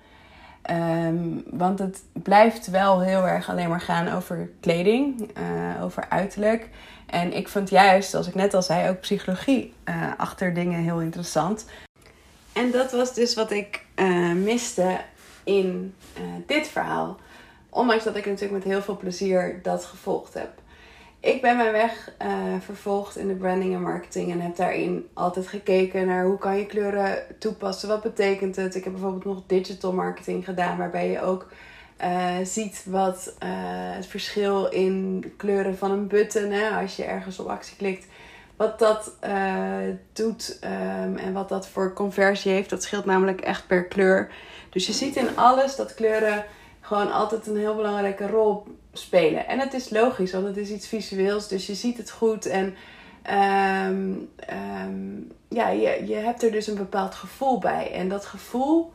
Um, 0.71 1.43
want 1.49 1.79
het 1.79 2.01
blijft 2.13 2.69
wel 2.69 3.01
heel 3.01 3.27
erg 3.27 3.49
alleen 3.49 3.69
maar 3.69 3.81
gaan 3.81 4.07
over 4.07 4.49
kleding, 4.59 5.31
uh, 5.37 5.83
over 5.83 6.05
uiterlijk. 6.09 6.69
En 7.05 7.33
ik 7.33 7.47
vond 7.47 7.69
juist, 7.69 8.09
zoals 8.09 8.27
ik 8.27 8.35
net 8.35 8.53
al 8.53 8.61
zei, 8.61 8.89
ook 8.89 8.99
psychologie 8.99 9.73
uh, 9.85 9.95
achter 10.17 10.53
dingen 10.53 10.79
heel 10.79 11.01
interessant. 11.01 11.65
En 12.53 12.71
dat 12.71 12.91
was 12.91 13.13
dus 13.13 13.35
wat 13.35 13.51
ik 13.51 13.85
miste 14.35 14.97
in 15.43 15.95
dit 16.45 16.67
verhaal. 16.67 17.17
Ondanks 17.69 18.03
dat 18.03 18.15
ik 18.15 18.25
natuurlijk 18.25 18.63
met 18.63 18.73
heel 18.73 18.81
veel 18.81 18.97
plezier 18.97 19.59
dat 19.63 19.85
gevolgd 19.85 20.33
heb. 20.33 20.49
Ik 21.23 21.41
ben 21.41 21.57
mijn 21.57 21.71
weg 21.71 22.11
uh, 22.21 22.27
vervolgd 22.59 23.17
in 23.17 23.27
de 23.27 23.33
branding 23.33 23.73
en 23.73 23.81
marketing 23.81 24.31
en 24.31 24.41
heb 24.41 24.55
daarin 24.55 25.09
altijd 25.13 25.47
gekeken 25.47 26.07
naar 26.07 26.25
hoe 26.25 26.37
kan 26.37 26.57
je 26.57 26.65
kleuren 26.65 27.17
toepassen. 27.39 27.89
Wat 27.89 28.01
betekent 28.01 28.55
het? 28.55 28.75
Ik 28.75 28.83
heb 28.83 28.93
bijvoorbeeld 28.93 29.25
nog 29.25 29.43
digital 29.47 29.93
marketing 29.93 30.45
gedaan, 30.45 30.77
waarbij 30.77 31.09
je 31.09 31.21
ook 31.21 31.47
uh, 32.01 32.35
ziet 32.43 32.85
wat 32.85 33.35
uh, 33.43 33.49
het 33.95 34.07
verschil 34.07 34.67
in 34.67 35.23
kleuren 35.37 35.77
van 35.77 35.91
een 35.91 36.07
button, 36.07 36.51
hè, 36.51 36.69
als 36.81 36.95
je 36.95 37.03
ergens 37.03 37.39
op 37.39 37.47
actie 37.47 37.77
klikt, 37.77 38.07
wat 38.55 38.79
dat 38.79 39.17
doet 40.13 40.59
um, 40.63 41.17
en 41.17 41.33
wat 41.33 41.49
dat 41.49 41.67
voor 41.67 41.93
conversie 41.93 42.51
heeft. 42.51 42.69
Dat 42.69 42.83
scheelt 42.83 43.05
namelijk 43.05 43.41
echt 43.41 43.67
per 43.67 43.85
kleur. 43.85 44.31
Dus 44.69 44.87
je 44.87 44.93
ziet 44.93 45.15
in 45.15 45.37
alles 45.37 45.75
dat 45.75 45.93
kleuren 45.93 46.45
gewoon 46.83 47.11
altijd 47.11 47.47
een 47.47 47.57
heel 47.57 47.75
belangrijke 47.75 48.27
rol 48.27 48.63
spelen. 48.93 49.47
En 49.47 49.59
het 49.59 49.73
is 49.73 49.89
logisch, 49.89 50.31
want 50.31 50.45
het 50.45 50.57
is 50.57 50.69
iets 50.69 50.87
visueels, 50.87 51.47
dus 51.47 51.65
je 51.65 51.75
ziet 51.75 51.97
het 51.97 52.11
goed. 52.11 52.45
En 52.45 52.75
um, 53.87 54.29
um, 54.85 55.31
ja, 55.49 55.69
je, 55.69 56.03
je 56.05 56.15
hebt 56.15 56.43
er 56.43 56.51
dus 56.51 56.67
een 56.67 56.75
bepaald 56.75 57.15
gevoel 57.15 57.59
bij. 57.59 57.91
En 57.91 58.09
dat 58.09 58.25
gevoel, 58.25 58.93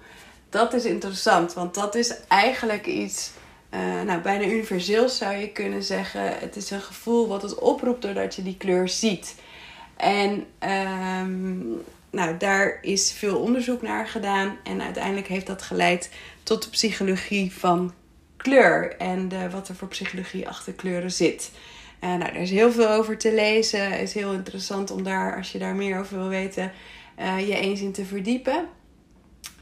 dat 0.50 0.72
is 0.74 0.84
interessant, 0.84 1.52
want 1.52 1.74
dat 1.74 1.94
is 1.94 2.14
eigenlijk 2.28 2.86
iets. 2.86 3.30
Uh, 3.74 4.02
nou, 4.02 4.20
bijna 4.20 4.44
universeel 4.44 5.08
zou 5.08 5.36
je 5.36 5.48
kunnen 5.48 5.82
zeggen. 5.82 6.38
Het 6.38 6.56
is 6.56 6.70
een 6.70 6.80
gevoel 6.80 7.28
wat 7.28 7.42
het 7.42 7.54
oproept 7.54 8.02
doordat 8.02 8.34
je 8.34 8.42
die 8.42 8.56
kleur 8.56 8.88
ziet. 8.88 9.34
En 9.96 10.46
um, 11.20 11.82
nou, 12.10 12.36
daar 12.36 12.78
is 12.82 13.12
veel 13.12 13.38
onderzoek 13.38 13.82
naar 13.82 14.06
gedaan. 14.06 14.56
En 14.62 14.82
uiteindelijk 14.82 15.26
heeft 15.26 15.46
dat 15.46 15.62
geleid 15.62 16.10
tot 16.48 16.62
de 16.62 16.70
psychologie 16.70 17.52
van 17.52 17.94
kleur 18.36 18.96
en 18.96 19.50
wat 19.50 19.68
er 19.68 19.74
voor 19.74 19.88
psychologie 19.88 20.48
achter 20.48 20.72
kleuren 20.72 21.12
zit. 21.12 21.50
Uh, 22.04 22.14
nou, 22.14 22.22
er 22.22 22.40
is 22.40 22.50
heel 22.50 22.72
veel 22.72 22.88
over 22.88 23.18
te 23.18 23.34
lezen. 23.34 23.90
Het 23.90 24.00
is 24.00 24.14
heel 24.14 24.32
interessant 24.32 24.90
om 24.90 25.02
daar, 25.02 25.36
als 25.36 25.52
je 25.52 25.58
daar 25.58 25.74
meer 25.74 25.98
over 25.98 26.18
wil 26.18 26.28
weten, 26.28 26.72
uh, 27.18 27.48
je 27.48 27.56
eens 27.56 27.80
in 27.80 27.92
te 27.92 28.04
verdiepen. 28.04 28.68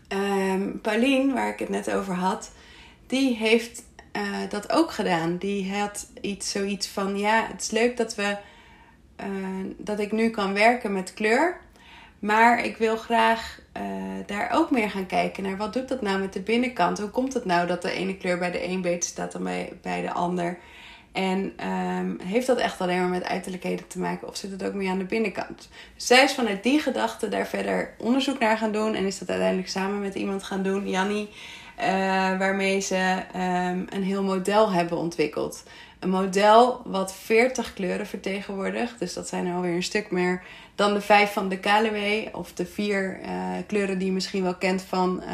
Um, 0.09 0.81
Pauline, 0.81 1.33
waar 1.33 1.49
ik 1.49 1.59
het 1.59 1.69
net 1.69 1.90
over 1.90 2.14
had, 2.14 2.52
die 3.07 3.37
heeft 3.37 3.83
uh, 4.12 4.23
dat 4.49 4.73
ook 4.73 4.90
gedaan. 4.90 5.37
Die 5.37 5.73
had 5.73 6.11
iets, 6.21 6.50
zoiets 6.50 6.88
van: 6.88 7.19
ja, 7.19 7.47
het 7.52 7.62
is 7.62 7.71
leuk 7.71 7.97
dat, 7.97 8.14
we, 8.14 8.37
dat 9.76 9.99
ik 9.99 10.12
nu 10.12 10.31
kan 10.31 10.52
werken 10.52 10.93
met 10.93 11.14
kleur. 11.14 11.61
Maar 12.19 12.64
ik 12.64 12.76
wil 12.76 12.97
graag 12.97 13.61
uh, 13.80 14.26
daar 14.26 14.50
ook 14.52 14.71
meer 14.71 14.90
gaan 14.90 15.06
kijken 15.06 15.42
naar 15.42 15.56
wat 15.56 15.73
doet 15.73 15.88
dat 15.88 16.02
nou 16.02 16.18
met 16.18 16.33
de 16.33 16.40
binnenkant. 16.40 16.99
Hoe 16.99 17.11
komt 17.11 17.35
het 17.35 17.45
nou 17.45 17.66
dat 17.66 17.83
de 17.83 17.90
ene 17.90 18.16
kleur 18.16 18.38
bij 18.38 18.50
de 18.50 18.64
een 18.64 18.80
beter 18.80 19.09
staat 19.09 19.33
dan 19.33 19.42
bij, 19.42 19.73
bij 19.83 20.02
de 20.02 20.12
ander? 20.12 20.59
En 21.16 21.52
um, 21.68 22.21
heeft 22.25 22.47
dat 22.47 22.59
echt 22.59 22.80
alleen 22.80 23.00
maar 23.00 23.09
met 23.09 23.25
uiterlijkheden 23.25 23.87
te 23.87 23.99
maken 23.99 24.28
of 24.28 24.37
zit 24.37 24.50
het 24.50 24.64
ook 24.64 24.75
meer 24.75 24.90
aan 24.90 24.99
de 24.99 25.04
binnenkant? 25.04 25.68
Dus 25.95 26.06
zij 26.06 26.25
is 26.25 26.35
vanuit 26.35 26.62
die 26.62 26.80
gedachte 26.80 27.28
daar 27.28 27.47
verder 27.47 27.95
onderzoek 27.99 28.38
naar 28.38 28.59
gaan 28.59 28.73
doen 28.73 28.95
en 28.95 29.06
is 29.06 29.18
dat 29.18 29.28
uiteindelijk 29.28 29.68
samen 29.68 30.00
met 30.00 30.14
iemand 30.14 30.42
gaan 30.42 30.62
doen, 30.62 30.88
Jannie, 30.88 31.28
uh, 31.80 31.85
waarmee 32.38 32.80
ze 32.80 33.23
um, 33.35 33.87
een 33.90 34.02
heel 34.02 34.23
model 34.23 34.73
hebben 34.73 34.99
ontwikkeld. 34.99 35.62
Een 35.99 36.11
model 36.11 36.83
wat 36.85 37.14
40 37.14 37.75
kleuren 37.75 38.06
vertegenwoordigt. 38.06 38.99
Dus 38.99 39.14
dat 39.14 39.28
zijn 39.28 39.47
er 39.47 39.54
alweer 39.54 39.75
een 39.75 39.83
stuk 39.83 40.11
meer 40.11 40.42
dan 40.76 40.95
de 40.95 41.00
vijf 41.00 41.33
van 41.33 41.49
de 41.49 41.59
KLW. 41.59 42.28
Of 42.37 42.52
de 42.52 42.66
vier 42.66 43.21
uh, 43.23 43.28
kleuren 43.66 43.99
die 43.99 44.06
je 44.06 44.12
misschien 44.12 44.42
wel 44.42 44.54
kent 44.54 44.83
van 44.83 45.23
uh, 45.23 45.28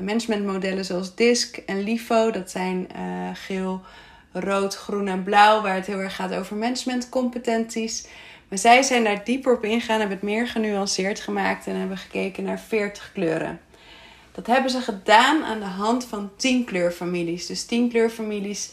managementmodellen 0.00 0.84
zoals 0.84 1.14
DISC 1.14 1.56
en 1.56 1.82
LIFO. 1.82 2.30
Dat 2.30 2.50
zijn 2.50 2.88
uh, 2.96 3.28
geel, 3.32 3.80
rood, 4.32 4.74
groen 4.74 5.08
en 5.08 5.22
blauw. 5.22 5.62
Waar 5.62 5.74
het 5.74 5.86
heel 5.86 5.98
erg 5.98 6.14
gaat 6.14 6.34
over 6.34 6.56
managementcompetenties. 6.56 8.06
Maar 8.48 8.58
zij 8.58 8.82
zijn 8.82 9.04
daar 9.04 9.24
dieper 9.24 9.56
op 9.56 9.64
ingegaan. 9.64 9.98
Hebben 9.98 10.16
het 10.16 10.26
meer 10.26 10.48
genuanceerd 10.48 11.20
gemaakt. 11.20 11.66
En 11.66 11.76
hebben 11.76 11.98
gekeken 11.98 12.44
naar 12.44 12.60
40 12.60 13.10
kleuren. 13.12 13.60
Dat 14.32 14.46
hebben 14.46 14.70
ze 14.70 14.80
gedaan 14.80 15.44
aan 15.44 15.58
de 15.58 15.64
hand 15.64 16.04
van 16.04 16.30
10 16.36 16.64
kleurfamilies. 16.64 17.46
Dus 17.46 17.64
10 17.64 17.88
kleurfamilies 17.88 18.72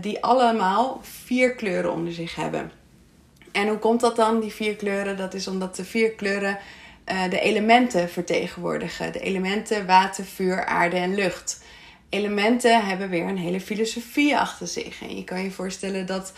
die 0.00 0.22
allemaal 0.22 1.00
vier 1.02 1.54
kleuren 1.54 1.92
onder 1.92 2.12
zich 2.12 2.34
hebben. 2.34 2.72
En 3.58 3.68
hoe 3.68 3.78
komt 3.78 4.00
dat 4.00 4.16
dan, 4.16 4.40
die 4.40 4.52
vier 4.52 4.76
kleuren? 4.76 5.16
Dat 5.16 5.34
is 5.34 5.48
omdat 5.48 5.76
de 5.76 5.84
vier 5.84 6.10
kleuren 6.10 6.58
uh, 7.06 7.30
de 7.30 7.40
elementen 7.40 8.08
vertegenwoordigen. 8.08 9.12
De 9.12 9.20
elementen 9.20 9.86
water, 9.86 10.24
vuur, 10.24 10.64
aarde 10.64 10.96
en 10.96 11.14
lucht. 11.14 11.62
Elementen 12.08 12.86
hebben 12.86 13.08
weer 13.08 13.24
een 13.24 13.38
hele 13.38 13.60
filosofie 13.60 14.36
achter 14.36 14.66
zich. 14.66 15.02
En 15.02 15.16
je 15.16 15.24
kan 15.24 15.42
je 15.42 15.50
voorstellen 15.50 16.06
dat 16.06 16.32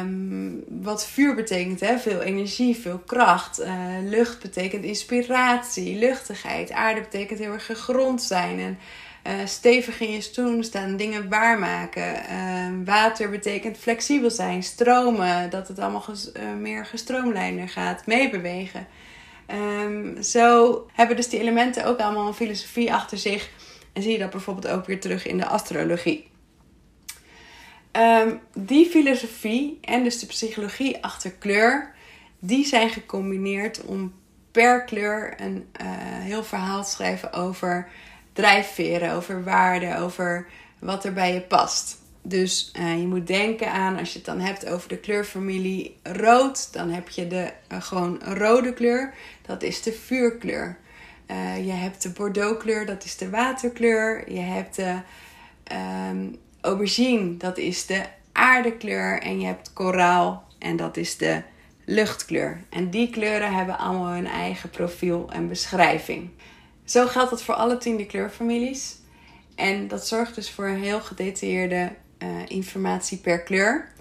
um, 0.00 0.64
wat 0.68 1.06
vuur 1.06 1.34
betekent, 1.34 1.80
hè? 1.80 1.98
veel 1.98 2.20
energie, 2.20 2.76
veel 2.76 3.02
kracht. 3.06 3.60
Uh, 3.60 3.68
lucht 4.02 4.42
betekent 4.42 4.84
inspiratie, 4.84 5.98
luchtigheid. 5.98 6.72
Aarde 6.72 7.00
betekent 7.00 7.38
heel 7.38 7.52
erg 7.52 7.66
gegrond 7.66 8.22
zijn 8.22 8.58
en 8.58 8.78
uh, 9.26 9.32
stevig 9.44 10.00
in 10.00 10.10
je 10.10 10.20
stoel 10.20 10.62
staan, 10.62 10.96
dingen 10.96 11.28
waarmaken. 11.28 12.14
Uh, 12.30 12.84
water 12.84 13.30
betekent 13.30 13.78
flexibel 13.78 14.30
zijn, 14.30 14.62
stromen, 14.62 15.50
dat 15.50 15.68
het 15.68 15.78
allemaal 15.78 16.04
uh, 16.08 16.42
meer 16.60 16.86
gestroomlijnder 16.86 17.68
gaat, 17.68 18.06
meebewegen. 18.06 18.86
Um, 19.82 20.22
zo 20.22 20.86
hebben 20.92 21.16
dus 21.16 21.28
die 21.28 21.40
elementen 21.40 21.84
ook 21.84 21.98
allemaal 21.98 22.26
een 22.26 22.34
filosofie 22.34 22.92
achter 22.92 23.18
zich. 23.18 23.50
En 23.92 24.02
zie 24.02 24.12
je 24.12 24.18
dat 24.18 24.30
bijvoorbeeld 24.30 24.74
ook 24.74 24.86
weer 24.86 25.00
terug 25.00 25.26
in 25.26 25.38
de 25.38 25.46
astrologie. 25.46 26.28
Um, 27.92 28.40
die 28.54 28.86
filosofie 28.86 29.78
en 29.80 30.02
dus 30.02 30.18
de 30.18 30.26
psychologie 30.26 31.02
achter 31.04 31.30
kleur, 31.30 31.94
die 32.38 32.66
zijn 32.66 32.90
gecombineerd 32.90 33.84
om 33.84 34.12
per 34.50 34.84
kleur 34.84 35.34
een 35.40 35.68
uh, 35.80 35.86
heel 36.20 36.44
verhaal 36.44 36.84
te 36.84 36.90
schrijven 36.90 37.32
over 37.32 37.88
drijfveren, 38.34 39.12
over 39.12 39.44
waarden, 39.44 39.98
over 39.98 40.46
wat 40.78 41.04
er 41.04 41.12
bij 41.12 41.34
je 41.34 41.40
past. 41.40 42.02
Dus 42.22 42.72
uh, 42.78 43.00
je 43.00 43.06
moet 43.06 43.26
denken 43.26 43.72
aan, 43.72 43.98
als 43.98 44.12
je 44.12 44.16
het 44.16 44.26
dan 44.26 44.40
hebt 44.40 44.66
over 44.66 44.88
de 44.88 44.98
kleurfamilie 44.98 45.96
rood, 46.02 46.72
dan 46.72 46.90
heb 46.90 47.08
je 47.08 47.26
de 47.26 47.52
uh, 47.72 47.82
gewoon 47.82 48.20
rode 48.22 48.72
kleur, 48.72 49.14
dat 49.46 49.62
is 49.62 49.82
de 49.82 49.92
vuurkleur. 49.92 50.78
Uh, 51.30 51.66
je 51.66 51.72
hebt 51.72 52.02
de 52.02 52.10
bordeauxkleur, 52.10 52.86
dat 52.86 53.04
is 53.04 53.16
de 53.16 53.30
waterkleur. 53.30 54.32
Je 54.32 54.40
hebt 54.40 54.76
de 54.76 54.98
um, 56.10 56.36
aubergine, 56.60 57.36
dat 57.36 57.58
is 57.58 57.86
de 57.86 58.02
aardekleur. 58.32 59.22
En 59.22 59.40
je 59.40 59.46
hebt 59.46 59.72
koraal, 59.72 60.44
en 60.58 60.76
dat 60.76 60.96
is 60.96 61.16
de 61.16 61.42
luchtkleur. 61.84 62.60
En 62.70 62.90
die 62.90 63.10
kleuren 63.10 63.54
hebben 63.54 63.78
allemaal 63.78 64.12
hun 64.12 64.26
eigen 64.26 64.70
profiel 64.70 65.30
en 65.32 65.48
beschrijving. 65.48 66.30
Zo 66.84 67.06
geldt 67.06 67.30
dat 67.30 67.42
voor 67.42 67.54
alle 67.54 67.76
tiende 67.78 68.06
kleurfamilies. 68.06 68.96
En 69.54 69.88
dat 69.88 70.06
zorgt 70.06 70.34
dus 70.34 70.50
voor 70.50 70.66
heel 70.66 71.00
gedetailleerde 71.00 71.92
uh, 72.18 72.28
informatie 72.48 73.18
per 73.18 73.42
kleur. 73.42 73.92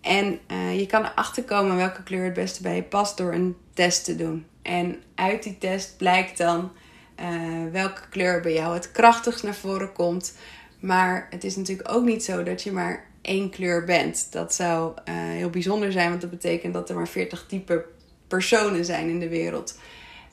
En 0.00 0.38
uh, 0.50 0.78
je 0.78 0.86
kan 0.86 1.04
erachter 1.04 1.44
komen 1.44 1.76
welke 1.76 2.02
kleur 2.02 2.24
het 2.24 2.34
beste 2.34 2.62
bij 2.62 2.76
je 2.76 2.82
past 2.82 3.16
door 3.16 3.32
een 3.32 3.56
test 3.74 4.04
te 4.04 4.16
doen. 4.16 4.46
En 4.62 5.02
uit 5.14 5.42
die 5.42 5.58
test 5.58 5.96
blijkt 5.96 6.38
dan 6.38 6.72
uh, 7.20 7.70
welke 7.72 8.08
kleur 8.10 8.40
bij 8.40 8.52
jou 8.52 8.74
het 8.74 8.92
krachtigst 8.92 9.42
naar 9.42 9.54
voren 9.54 9.92
komt. 9.92 10.36
Maar 10.80 11.26
het 11.30 11.44
is 11.44 11.56
natuurlijk 11.56 11.92
ook 11.92 12.04
niet 12.04 12.24
zo 12.24 12.42
dat 12.42 12.62
je 12.62 12.72
maar 12.72 13.06
één 13.22 13.50
kleur 13.50 13.84
bent. 13.84 14.32
Dat 14.32 14.54
zou 14.54 14.92
heel 15.10 15.50
bijzonder 15.50 15.92
zijn, 15.92 16.08
want 16.08 16.20
dat 16.20 16.30
betekent 16.30 16.74
dat 16.74 16.88
er 16.88 16.94
maar 16.96 17.08
40 17.08 17.44
type 17.48 17.84
personen 18.28 18.84
zijn 18.84 19.08
in 19.08 19.18
de 19.18 19.28
wereld. 19.28 19.78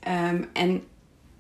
Um, 0.07 0.49
en 0.53 0.83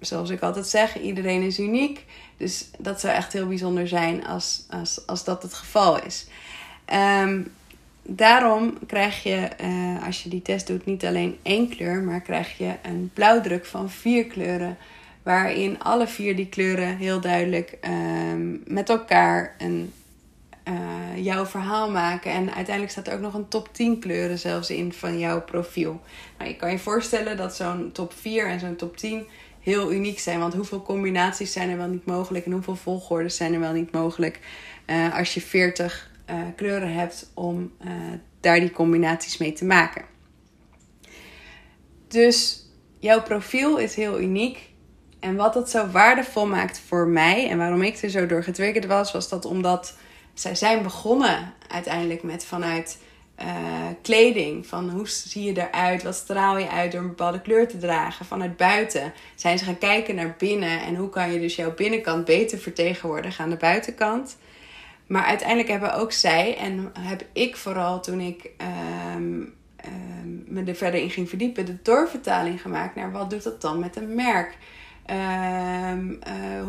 zoals 0.01 0.29
ik 0.29 0.41
altijd 0.41 0.67
zeg, 0.67 0.99
iedereen 0.99 1.41
is 1.41 1.59
uniek. 1.59 2.05
Dus 2.37 2.69
dat 2.77 2.99
zou 2.99 3.13
echt 3.13 3.33
heel 3.33 3.47
bijzonder 3.47 3.87
zijn 3.87 4.25
als, 4.25 4.65
als, 4.69 5.07
als 5.07 5.23
dat 5.23 5.43
het 5.43 5.53
geval 5.53 6.03
is. 6.03 6.27
Um, 6.93 7.51
daarom 8.03 8.77
krijg 8.87 9.23
je, 9.23 9.49
uh, 9.61 10.05
als 10.05 10.23
je 10.23 10.29
die 10.29 10.41
test 10.41 10.67
doet, 10.67 10.85
niet 10.85 11.05
alleen 11.05 11.37
één 11.41 11.69
kleur, 11.69 12.01
maar 12.01 12.21
krijg 12.21 12.57
je 12.57 12.73
een 12.81 13.11
blauwdruk 13.13 13.65
van 13.65 13.89
vier 13.89 14.25
kleuren. 14.25 14.77
Waarin 15.23 15.83
alle 15.83 16.07
vier 16.07 16.35
die 16.35 16.49
kleuren 16.49 16.97
heel 16.97 17.21
duidelijk 17.21 17.77
um, 18.31 18.63
met 18.65 18.89
elkaar 18.89 19.55
een, 19.57 19.93
uh, 20.67 21.23
jouw 21.23 21.45
verhaal 21.45 21.91
maken. 21.91 22.31
En 22.31 22.53
uiteindelijk 22.53 22.91
staat 22.91 23.07
er 23.07 23.13
ook 23.13 23.19
nog 23.19 23.33
een 23.33 23.47
top 23.47 23.69
10 23.71 23.99
kleuren 23.99 24.39
zelfs 24.39 24.69
in 24.69 24.93
van 24.93 25.19
jouw 25.19 25.41
profiel. 25.41 26.01
Nou, 26.37 26.49
je 26.49 26.55
kan 26.55 26.71
je 26.71 26.79
voorstellen 26.79 27.37
dat 27.37 27.55
zo'n 27.55 27.91
top 27.91 28.13
4 28.13 28.47
en 28.47 28.59
zo'n 28.59 28.75
top 28.75 28.97
10 28.97 29.27
heel 29.61 29.91
uniek 29.93 30.19
zijn. 30.19 30.39
Want 30.39 30.53
hoeveel 30.53 30.81
combinaties 30.81 31.51
zijn 31.51 31.69
er 31.69 31.77
wel 31.77 31.87
niet 31.87 32.05
mogelijk 32.05 32.45
en 32.45 32.51
hoeveel 32.51 32.75
volgordes 32.75 33.35
zijn 33.35 33.53
er 33.53 33.59
wel 33.59 33.73
niet 33.73 33.91
mogelijk 33.91 34.39
uh, 34.87 35.17
als 35.17 35.33
je 35.33 35.41
40 35.41 36.11
uh, 36.29 36.35
kleuren 36.55 36.93
hebt 36.93 37.31
om 37.33 37.71
uh, 37.85 37.91
daar 38.39 38.59
die 38.59 38.71
combinaties 38.71 39.37
mee 39.37 39.53
te 39.53 39.65
maken. 39.65 40.05
Dus 42.07 42.65
jouw 42.99 43.21
profiel 43.21 43.77
is 43.77 43.95
heel 43.95 44.19
uniek. 44.19 44.69
En 45.19 45.35
wat 45.35 45.55
het 45.55 45.69
zo 45.69 45.87
waardevol 45.87 46.47
maakt 46.47 46.79
voor 46.79 47.07
mij 47.07 47.49
en 47.49 47.57
waarom 47.57 47.81
ik 47.81 47.97
er 47.97 48.09
zo 48.09 48.25
door 48.25 48.43
getriggerd 48.43 48.85
was, 48.85 49.11
was 49.11 49.29
dat 49.29 49.45
omdat 49.45 49.97
zij 50.33 50.55
zijn 50.55 50.83
begonnen 50.83 51.53
uiteindelijk 51.67 52.23
met 52.23 52.45
vanuit 52.45 52.97
uh, 53.41 53.87
kleding. 54.01 54.67
Van 54.67 54.89
hoe 54.89 55.07
zie 55.07 55.43
je 55.43 55.67
eruit? 55.67 56.03
Wat 56.03 56.15
straal 56.15 56.57
je 56.57 56.69
uit 56.69 56.91
door 56.91 57.01
een 57.01 57.07
bepaalde 57.07 57.41
kleur 57.41 57.67
te 57.67 57.77
dragen? 57.77 58.25
Vanuit 58.25 58.57
buiten 58.57 59.13
zijn 59.35 59.57
ze 59.57 59.65
gaan 59.65 59.77
kijken 59.77 60.15
naar 60.15 60.35
binnen. 60.37 60.81
En 60.81 60.95
hoe 60.95 61.09
kan 61.09 61.31
je 61.33 61.39
dus 61.39 61.55
jouw 61.55 61.73
binnenkant 61.73 62.25
beter 62.25 62.57
vertegenwoordigen 62.57 63.43
aan 63.43 63.49
de 63.49 63.55
buitenkant? 63.55 64.37
Maar 65.07 65.23
uiteindelijk 65.23 65.69
hebben 65.69 65.93
ook 65.93 66.11
zij, 66.11 66.57
en 66.57 66.91
heb 66.99 67.25
ik 67.33 67.55
vooral 67.55 68.01
toen 68.01 68.19
ik 68.19 68.49
um, 69.15 69.53
me 70.45 70.63
er 70.63 70.75
verder 70.75 71.01
in 71.01 71.09
ging 71.09 71.29
verdiepen, 71.29 71.65
de 71.65 71.81
doorvertaling 71.81 72.61
gemaakt 72.61 72.95
naar 72.95 73.11
wat 73.11 73.29
doet 73.29 73.43
dat 73.43 73.61
dan 73.61 73.79
met 73.79 73.95
een 73.95 74.15
merk? 74.15 74.57
Um, 75.91 76.19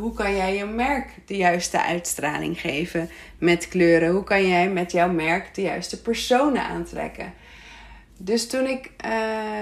hoe 0.02 0.12
kan 0.12 0.36
jij 0.36 0.56
je 0.56 0.64
merk 0.64 1.08
de 1.26 1.36
juiste 1.36 1.82
uitstraling 1.82 2.60
geven 2.60 3.10
met 3.38 3.68
kleuren? 3.68 4.10
Hoe 4.10 4.24
kan 4.24 4.48
jij 4.48 4.70
met 4.70 4.92
jouw 4.92 5.12
merk 5.12 5.54
de 5.54 5.62
juiste 5.62 6.02
personen 6.02 6.62
aantrekken? 6.62 7.32
Dus 8.16 8.48
toen 8.48 8.66
ik 8.66 8.90
uh, 9.04 9.12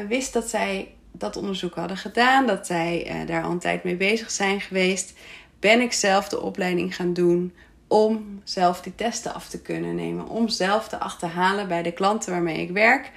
wist 0.09 0.32
dat 0.32 0.49
zij 0.49 0.94
dat 1.12 1.37
onderzoek 1.37 1.75
hadden 1.75 1.97
gedaan, 1.97 2.47
dat 2.47 2.66
zij 2.66 3.06
uh, 3.06 3.26
daar 3.26 3.42
al 3.42 3.50
een 3.50 3.59
tijd 3.59 3.85
mee 3.85 3.97
bezig 3.97 4.30
zijn 4.30 4.61
geweest, 4.61 5.12
ben 5.59 5.80
ik 5.80 5.92
zelf 5.92 6.28
de 6.28 6.40
opleiding 6.40 6.97
gaan 6.97 7.12
doen 7.12 7.54
om 7.88 8.40
zelf 8.44 8.80
die 8.80 8.94
testen 8.94 9.35
af 9.35 9.49
te 9.49 9.62
kunnen 9.62 9.94
nemen. 9.94 10.28
Om 10.28 10.49
zelf 10.49 10.88
te 10.88 10.99
achterhalen 10.99 11.68
bij 11.68 11.82
de 11.82 11.92
klanten 11.92 12.32
waarmee 12.32 12.61
ik 12.61 12.70
werk, 12.70 13.11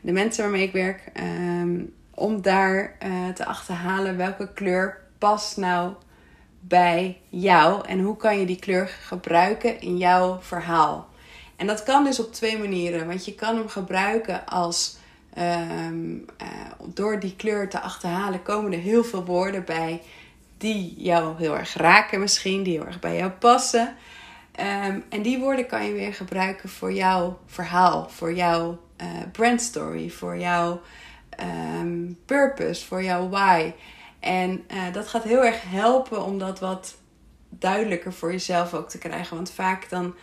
de 0.00 0.12
mensen 0.12 0.42
waarmee 0.42 0.66
ik 0.66 0.72
werk. 0.72 1.12
Um, 1.20 1.92
om 2.14 2.42
daar 2.42 2.96
uh, 3.06 3.28
te 3.28 3.44
achterhalen 3.44 4.16
welke 4.16 4.52
kleur 4.52 5.00
past 5.18 5.56
nou 5.56 5.92
bij 6.60 7.20
jou 7.28 7.86
en 7.86 8.00
hoe 8.00 8.16
kan 8.16 8.38
je 8.38 8.46
die 8.46 8.58
kleur 8.58 8.86
gebruiken 8.86 9.80
in 9.80 9.96
jouw 9.98 10.38
verhaal. 10.40 11.08
En 11.56 11.66
dat 11.66 11.82
kan 11.82 12.04
dus 12.04 12.20
op 12.20 12.32
twee 12.32 12.58
manieren, 12.58 13.06
want 13.06 13.24
je 13.24 13.34
kan 13.34 13.56
hem 13.56 13.68
gebruiken 13.68 14.46
als 14.46 14.96
um, 15.38 16.24
door 16.94 17.20
die 17.20 17.36
kleur 17.36 17.68
te 17.68 17.80
achterhalen 17.80 18.42
komen 18.42 18.72
er 18.72 18.78
heel 18.78 19.04
veel 19.04 19.24
woorden 19.24 19.64
bij 19.64 20.02
die 20.58 20.94
jou 20.96 21.36
heel 21.38 21.56
erg 21.56 21.74
raken 21.74 22.20
misschien, 22.20 22.62
die 22.62 22.76
heel 22.76 22.86
erg 22.86 23.00
bij 23.00 23.16
jou 23.16 23.30
passen. 23.30 23.96
Um, 24.60 25.04
en 25.08 25.22
die 25.22 25.38
woorden 25.38 25.66
kan 25.66 25.84
je 25.84 25.92
weer 25.92 26.14
gebruiken 26.14 26.68
voor 26.68 26.92
jouw 26.92 27.38
verhaal, 27.46 28.08
voor 28.08 28.34
jouw 28.34 28.80
uh, 29.00 29.06
brand 29.32 29.60
story, 29.60 30.10
voor 30.10 30.38
jouw 30.38 30.80
um, 31.80 32.18
purpose, 32.26 32.86
voor 32.86 33.02
jouw 33.02 33.28
why. 33.28 33.72
En 34.20 34.64
uh, 34.72 34.92
dat 34.92 35.08
gaat 35.08 35.24
heel 35.24 35.44
erg 35.44 35.62
helpen 35.62 36.24
om 36.24 36.38
dat 36.38 36.58
wat 36.58 36.94
duidelijker 37.48 38.12
voor 38.12 38.30
jezelf 38.30 38.74
ook 38.74 38.88
te 38.88 38.98
krijgen. 38.98 39.36
Want 39.36 39.50
vaak 39.50 39.88
dan 39.88 40.14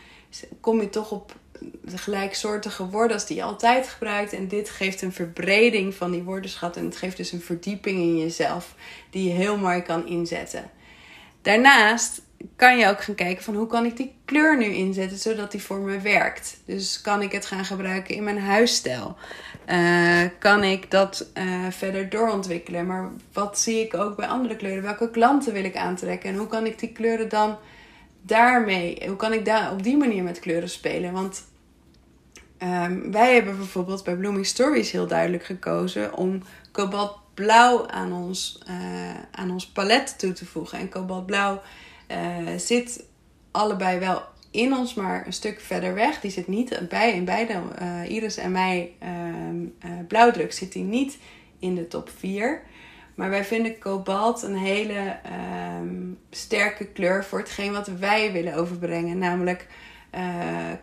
kom 0.62 0.82
je 0.82 0.90
toch 0.90 1.12
op 1.12 1.36
de 1.82 1.98
gelijksoortige 1.98 2.90
woorden 2.90 3.14
als 3.14 3.26
die 3.26 3.38
je 3.38 3.44
altijd 3.44 3.88
gebruikt. 3.88 4.34
En 4.34 4.48
dit 4.48 4.70
geeft 4.70 5.02
een 5.02 5.14
verbreding 5.14 5.96
van 5.96 6.12
die 6.12 6.24
woordenschat. 6.24 6.78
En 6.78 6.86
het 6.86 6.98
geeft 6.98 7.18
dus 7.18 7.32
een 7.32 7.42
verdieping 7.42 7.98
in 7.98 8.18
jezelf 8.18 8.76
die 9.10 9.28
je 9.28 9.34
heel 9.34 9.58
mooi 9.58 9.82
kan 9.82 10.08
inzetten. 10.08 10.72
Daarnaast 11.42 12.22
kan 12.56 12.78
je 12.78 12.88
ook 12.88 13.04
gaan 13.04 13.16
kijken 13.16 13.44
van 13.44 13.56
hoe 13.56 13.68
kan 13.68 13.86
ik 13.86 13.98
die 13.98 14.16
kleur 14.26 14.58
nu 14.58 14.66
inzetten 14.66 15.18
zodat 15.18 15.52
die 15.52 15.62
voor 15.62 15.80
me 15.80 16.00
werkt. 16.00 16.58
Dus 16.66 17.02
kan 17.02 17.22
ik 17.22 17.32
het 17.32 17.46
gaan 17.46 17.66
gebruiken 17.66 18.16
in 18.16 18.24
mijn 18.24 18.40
huisstijl? 18.40 19.16
Uh, 19.70 20.22
kan 20.40 20.64
ik 20.64 20.92
dat 20.92 21.30
uh, 21.38 21.44
verder 21.70 22.10
doorontwikkelen? 22.10 22.86
Maar 22.86 23.10
wat 23.34 23.60
zie 23.60 23.86
ik 23.86 23.94
ook 23.94 24.16
bij 24.16 24.28
andere 24.28 24.56
kleuren? 24.56 24.84
Welke 24.84 25.10
klanten 25.10 25.54
wil 25.54 25.64
ik 25.64 25.76
aantrekken? 25.76 26.30
En 26.30 26.36
hoe 26.36 26.48
kan 26.48 26.66
ik 26.66 26.80
die 26.80 26.92
kleuren 26.92 27.30
dan 27.30 27.58
daarmee, 28.22 29.04
hoe 29.08 29.16
kan 29.16 29.34
ik 29.34 29.46
daar 29.46 29.72
op 29.72 29.84
die 29.84 29.98
manier 29.98 30.24
met 30.24 30.40
kleuren 30.40 30.70
spelen? 30.70 31.12
Want 31.14 31.44
um, 32.64 33.12
wij 33.12 33.34
hebben 33.34 33.58
bijvoorbeeld 33.58 34.04
bij 34.04 34.16
Blooming 34.16 34.46
Stories 34.46 34.92
heel 34.92 35.08
duidelijk 35.08 35.46
gekozen 35.46 36.14
om 36.14 36.42
kobaltblauw 36.72 37.88
aan 37.88 38.14
ons, 38.14 38.60
uh, 38.70 38.76
aan 39.32 39.52
ons 39.52 39.68
palet 39.68 40.20
toe 40.20 40.34
te 40.34 40.46
voegen. 40.46 40.80
En 40.80 40.90
kobaltblauw 40.90 41.62
zit 42.58 43.04
allebei 43.52 44.00
wel 44.00 44.22
in 44.52 44.74
ons, 44.74 44.94
maar 44.94 45.26
een 45.26 45.34
stuk 45.34 45.60
verder 45.60 45.94
weg. 45.94 46.20
Die 46.20 46.32
zit 46.32 46.48
niet 46.48 46.80
bij, 46.90 47.14
in 47.14 47.26
beide, 47.26 47.62
uh, 47.82 48.10
Iris 48.10 48.38
en 48.38 48.52
mij, 48.52 48.92
uh, 49.04 49.92
blauwdruk 50.08 50.54
zit 50.54 50.72
die 50.72 50.84
niet 50.84 51.18
in 51.60 51.76
de 51.76 51.88
top 51.88 52.10
4. 52.18 52.62
Maar 53.16 53.30
wij 53.30 53.44
vinden 53.44 53.80
kobalt 53.80 54.42
een 54.42 54.58
hele 54.58 55.18
ehm, 55.24 56.12
sterke 56.30 56.86
kleur 56.86 57.26
voor 57.26 57.40
hetgeen 57.40 57.72
wat 57.72 57.88
wij 57.88 58.32
willen 58.32 58.56
overbrengen. 58.56 59.18
Namelijk 59.18 59.68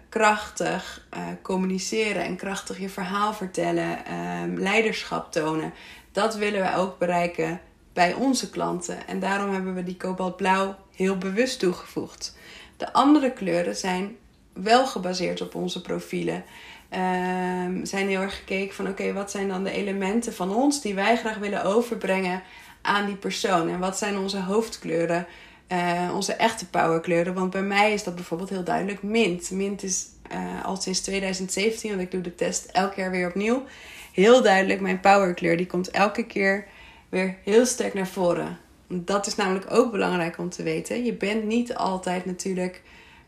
krachtig 0.09 1.07
communiceren 1.43 2.25
en 2.25 2.37
krachtig 2.37 2.79
je 2.79 2.89
verhaal 2.89 3.35
vertellen, 3.35 4.07
ehm, 4.07 4.55
leiderschap 4.55 5.33
tonen. 5.33 5.73
Dat 6.13 6.37
willen 6.37 6.63
we 6.63 6.77
ook 6.77 6.99
bereiken 6.99 7.61
bij 7.93 8.15
onze 8.15 8.51
klanten. 8.51 9.07
En 9.07 9.21
daarom 9.21 9.53
hebben 9.53 9.75
we 9.75 9.83
die 9.83 9.97
kobaltblauw 9.97 10.77
heel 10.97 11.19
bewust 11.19 11.59
toegevoegd. 11.59 12.37
De 12.77 12.93
andere 12.93 13.33
kleuren 13.33 13.77
zijn 13.77 14.17
wel 14.53 14.87
gebaseerd 14.87 15.41
op 15.41 15.55
onze 15.55 15.81
profielen. 15.81 16.45
Um, 16.91 17.85
zijn 17.85 18.09
heel 18.09 18.21
erg 18.21 18.37
gekeken 18.37 18.75
van 18.75 18.89
oké, 18.89 19.13
wat 19.13 19.31
zijn 19.31 19.49
dan 19.49 19.65
de 19.65 19.71
elementen 19.71 20.35
van 20.35 20.55
ons 20.55 20.83
die 20.83 20.95
wij 20.95 21.17
graag 21.17 21.39
willen 21.39 21.65
overbrengen 21.65 22.43
aan 22.83 23.07
die 23.07 23.17
persoon? 23.17 23.69
En 23.69 23.79
wat 23.79 23.99
zijn 23.99 24.19
onze 24.19 24.41
hoofdkleuren, 24.41 25.27
uh, 25.73 26.11
onze 26.15 26.33
echte 26.33 26.67
powerkleuren? 26.67 27.35
Want 27.35 27.51
bij 27.51 27.63
mij 27.63 27.93
is 27.93 28.05
dat 28.05 28.15
bijvoorbeeld 28.15 28.51
heel 28.51 28.65
duidelijk 28.65 29.03
mint. 29.03 29.51
Mint 29.51 29.83
is 29.83 30.07
uh, 30.33 30.65
al 30.65 30.77
sinds 30.77 31.01
2017, 31.01 31.91
want 31.91 32.03
ik 32.03 32.11
doe 32.11 32.21
de 32.21 32.35
test 32.35 32.65
elk 32.65 32.95
jaar 32.95 33.11
weer 33.11 33.29
opnieuw. 33.29 33.65
Heel 34.13 34.43
duidelijk 34.43 34.81
mijn 34.81 35.01
powerkleur. 35.01 35.57
Die 35.57 35.67
komt 35.67 35.91
elke 35.91 36.27
keer 36.27 36.67
weer 37.09 37.37
heel 37.45 37.67
sterk 37.67 37.95
naar 37.95 38.09
voren. 38.09 38.59
Dat 38.95 39.27
is 39.27 39.35
namelijk 39.35 39.67
ook 39.71 39.91
belangrijk 39.91 40.39
om 40.39 40.49
te 40.51 40.63
weten. 40.63 41.05
Je 41.05 41.15
bent 41.15 41.45
niet 41.45 41.75
altijd 41.75 42.25
natuurlijk 42.25 42.83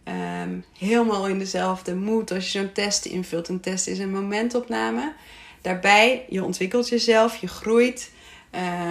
um, 0.05 0.65
helemaal 0.79 1.29
in 1.29 1.39
dezelfde 1.39 1.95
mood 1.95 2.31
als 2.31 2.53
je 2.53 2.59
zo'n 2.59 2.73
test 2.73 3.05
invult. 3.05 3.49
Een 3.49 3.61
test 3.61 3.87
is 3.87 3.99
een 3.99 4.11
momentopname. 4.11 5.13
Daarbij, 5.61 6.27
je 6.29 6.45
ontwikkelt 6.45 6.89
jezelf, 6.89 7.37
je 7.37 7.49
groeit. 7.49 8.11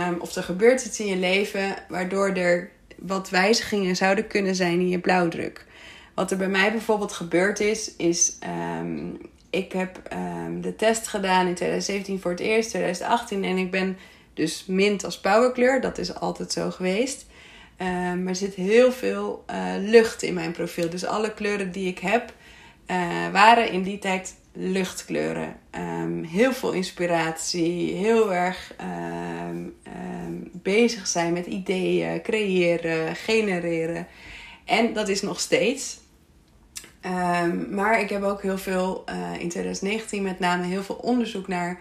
Um, 0.07 0.19
of 0.19 0.35
er 0.35 0.43
gebeurt 0.43 0.85
iets 0.85 0.99
in 0.99 1.05
je 1.05 1.17
leven 1.17 1.75
waardoor 1.87 2.27
er 2.27 2.71
wat 2.97 3.29
wijzigingen 3.29 3.95
zouden 3.95 4.27
kunnen 4.27 4.55
zijn 4.55 4.79
in 4.79 4.89
je 4.89 4.99
blauwdruk. 4.99 5.65
Wat 6.13 6.31
er 6.31 6.37
bij 6.37 6.49
mij 6.49 6.71
bijvoorbeeld 6.71 7.11
gebeurd 7.11 7.59
is, 7.59 7.95
is 7.95 8.37
um, 8.79 9.17
ik 9.49 9.71
heb 9.71 9.99
de 10.61 10.75
test 10.75 11.07
gedaan 11.07 11.47
in 11.47 11.55
2017 11.55 12.19
voor 12.19 12.31
het 12.31 12.39
eerst, 12.39 12.69
2018 12.69 13.43
en 13.43 13.57
ik 13.57 13.71
ben 13.71 13.97
dus 14.35 14.65
mint 14.67 15.03
als 15.03 15.19
powerkleur, 15.19 15.81
dat 15.81 15.97
is 15.97 16.15
altijd 16.15 16.51
zo 16.51 16.71
geweest. 16.71 17.25
Maar 17.77 18.27
er 18.27 18.35
zit 18.35 18.53
heel 18.53 18.91
veel 18.91 19.43
uh, 19.49 19.73
lucht 19.79 20.23
in 20.23 20.33
mijn 20.33 20.51
profiel. 20.51 20.89
Dus 20.89 21.05
alle 21.05 21.33
kleuren 21.33 21.71
die 21.71 21.87
ik 21.87 21.99
heb, 21.99 22.33
uh, 22.87 22.97
waren 23.31 23.71
in 23.71 23.83
die 23.83 23.99
tijd 23.99 24.35
luchtkleuren. 24.53 25.55
Um, 25.71 26.23
heel 26.23 26.53
veel 26.53 26.71
inspiratie, 26.71 27.93
heel 27.93 28.33
erg 28.33 28.73
um, 28.81 29.75
bezig 30.51 31.07
zijn 31.07 31.33
met 31.33 31.45
ideeën, 31.45 32.21
creëren, 32.21 33.15
genereren. 33.15 34.07
En 34.65 34.93
dat 34.93 35.09
is 35.09 35.21
nog 35.21 35.39
steeds. 35.39 35.99
maar 37.69 38.01
ik 38.01 38.09
heb 38.09 38.23
ook 38.23 38.41
heel 38.41 38.57
veel 38.57 39.03
uh, 39.09 39.41
in 39.41 39.49
2019 39.49 40.23
met 40.23 40.39
name 40.39 40.65
heel 40.65 40.83
veel 40.83 40.95
onderzoek 40.95 41.47
naar 41.47 41.79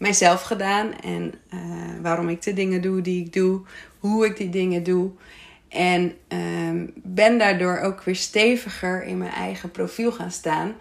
mijzelf 0.00 0.42
gedaan. 0.42 1.00
En 1.00 1.34
uh, 1.54 1.60
waarom 2.02 2.28
ik 2.28 2.42
de 2.42 2.52
dingen 2.52 2.82
doe 2.82 3.00
die 3.00 3.24
ik 3.24 3.32
doe. 3.32 3.60
Hoe 3.98 4.26
ik 4.26 4.36
die 4.36 4.50
dingen 4.50 4.82
doe. 4.82 5.10
En 5.68 6.12
um, 6.28 6.92
ben 6.94 7.38
daardoor 7.38 7.78
ook 7.78 8.02
weer 8.02 8.16
steviger 8.16 9.02
in 9.04 9.18
mijn 9.18 9.32
eigen 9.32 9.70
profiel 9.70 10.12
gaan 10.12 10.30
staan. 10.30 10.74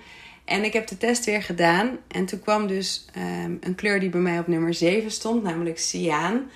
En 0.46 0.64
ik 0.64 0.74
heb 0.74 0.88
de 0.88 0.98
test 0.98 1.26
weer 1.26 1.44
gedaan. 1.44 1.98
En 2.08 2.26
toen 2.26 2.40
kwam 2.40 2.68
dus 2.68 3.06
um, 3.18 3.58
een 3.62 3.76
kleur 3.76 4.00
die 4.00 4.10
bij 4.10 4.22
mij 4.22 4.40
op 4.40 4.48
nummer 4.48 4.74
7 4.74 5.12
stond, 5.12 5.44
namelijk 5.44 5.80
cyaan. 5.80 6.50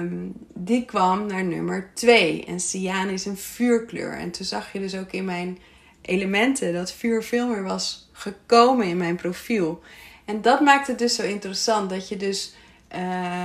Um, 0.00 0.32
die 0.54 0.84
kwam 0.84 1.26
naar 1.26 1.44
nummer 1.44 1.90
2. 1.94 2.44
En 2.44 2.60
cyaan 2.60 3.08
is 3.08 3.24
een 3.24 3.36
vuurkleur. 3.36 4.12
En 4.12 4.30
toen 4.30 4.46
zag 4.46 4.72
je 4.72 4.80
dus 4.80 4.96
ook 4.96 5.12
in 5.12 5.24
mijn 5.24 5.58
elementen 6.00 6.72
dat 6.72 6.92
vuur 6.92 7.22
veel 7.22 7.48
meer 7.48 7.62
was 7.62 8.10
gekomen 8.12 8.86
in 8.86 8.96
mijn 8.96 9.16
profiel. 9.16 9.82
En 10.24 10.42
dat 10.42 10.60
maakt 10.60 10.86
het 10.86 10.98
dus 10.98 11.14
zo 11.14 11.22
interessant. 11.22 11.90
Dat 11.90 12.08
je 12.08 12.16
dus 12.16 12.54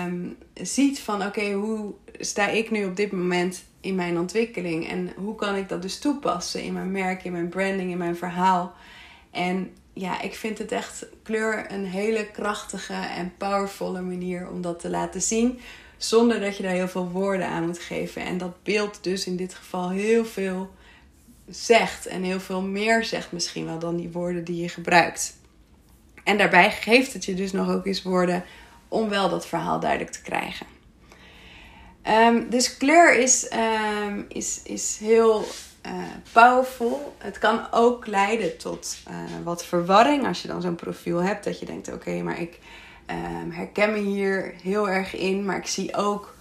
um, 0.07 0.37
ziet 0.53 0.99
van 0.99 1.25
oké, 1.25 1.51
hoe 1.51 1.93
sta 2.19 2.47
ik 2.47 2.71
nu 2.71 2.85
op 2.85 2.95
dit 2.95 3.11
moment 3.11 3.63
in 3.81 3.95
mijn 3.95 4.19
ontwikkeling? 4.19 4.89
En 4.89 5.11
hoe 5.15 5.35
kan 5.35 5.55
ik 5.55 5.69
dat 5.69 5.81
dus 5.81 5.99
toepassen 5.99 6.63
in 6.63 6.73
mijn 6.73 6.91
merk, 6.91 7.23
in 7.23 7.31
mijn 7.31 7.49
branding, 7.49 7.91
in 7.91 7.97
mijn 7.97 8.17
verhaal? 8.17 8.73
En 9.31 9.71
ja, 9.93 10.21
ik 10.21 10.35
vind 10.35 10.57
het 10.57 10.71
echt 10.71 11.05
kleur 11.23 11.71
een 11.71 11.85
hele 11.85 12.31
krachtige 12.31 12.93
en 12.93 13.33
powervolle 13.37 14.01
manier 14.01 14.49
om 14.49 14.61
dat 14.61 14.79
te 14.79 14.89
laten 14.89 15.21
zien. 15.21 15.59
Zonder 15.97 16.39
dat 16.39 16.57
je 16.57 16.63
daar 16.63 16.71
heel 16.71 16.87
veel 16.87 17.09
woorden 17.09 17.47
aan 17.47 17.65
moet 17.65 17.79
geven. 17.79 18.21
En 18.21 18.37
dat 18.37 18.63
beeld 18.63 19.03
dus 19.03 19.25
in 19.25 19.35
dit 19.35 19.53
geval 19.53 19.89
heel 19.89 20.25
veel 20.25 20.69
zegt. 21.49 22.05
En 22.05 22.23
heel 22.23 22.39
veel 22.39 22.61
meer 22.61 23.03
zegt 23.03 23.31
misschien 23.31 23.65
wel 23.65 23.79
dan 23.79 23.95
die 23.95 24.09
woorden 24.09 24.43
die 24.43 24.61
je 24.61 24.69
gebruikt. 24.69 25.36
En 26.27 26.37
daarbij 26.37 26.71
geeft 26.71 27.13
het 27.13 27.25
je 27.25 27.33
dus 27.33 27.51
nog 27.51 27.69
ook 27.69 27.85
eens 27.85 28.03
woorden 28.03 28.43
om 28.87 29.09
wel 29.09 29.29
dat 29.29 29.47
verhaal 29.47 29.79
duidelijk 29.79 30.11
te 30.11 30.21
krijgen. 30.21 30.65
Um, 32.07 32.49
dus 32.49 32.77
kleur 32.77 33.19
is, 33.19 33.51
um, 34.09 34.25
is, 34.27 34.61
is 34.63 34.97
heel 34.99 35.45
uh, 35.85 35.93
powerful. 36.31 37.15
Het 37.17 37.37
kan 37.37 37.67
ook 37.71 38.07
leiden 38.07 38.57
tot 38.57 38.97
uh, 39.09 39.15
wat 39.43 39.65
verwarring 39.65 40.27
als 40.27 40.41
je 40.41 40.47
dan 40.47 40.61
zo'n 40.61 40.75
profiel 40.75 41.23
hebt. 41.23 41.43
Dat 41.43 41.59
je 41.59 41.65
denkt, 41.65 41.93
oké, 41.93 42.21
maar 42.21 42.41
ik 42.41 42.59
um, 43.09 43.51
herken 43.51 43.91
me 43.91 43.99
hier 43.99 44.53
heel 44.63 44.89
erg 44.89 45.15
in. 45.15 45.45
Maar 45.45 45.57
ik 45.57 45.67
zie 45.67 45.95
ook 45.95 46.35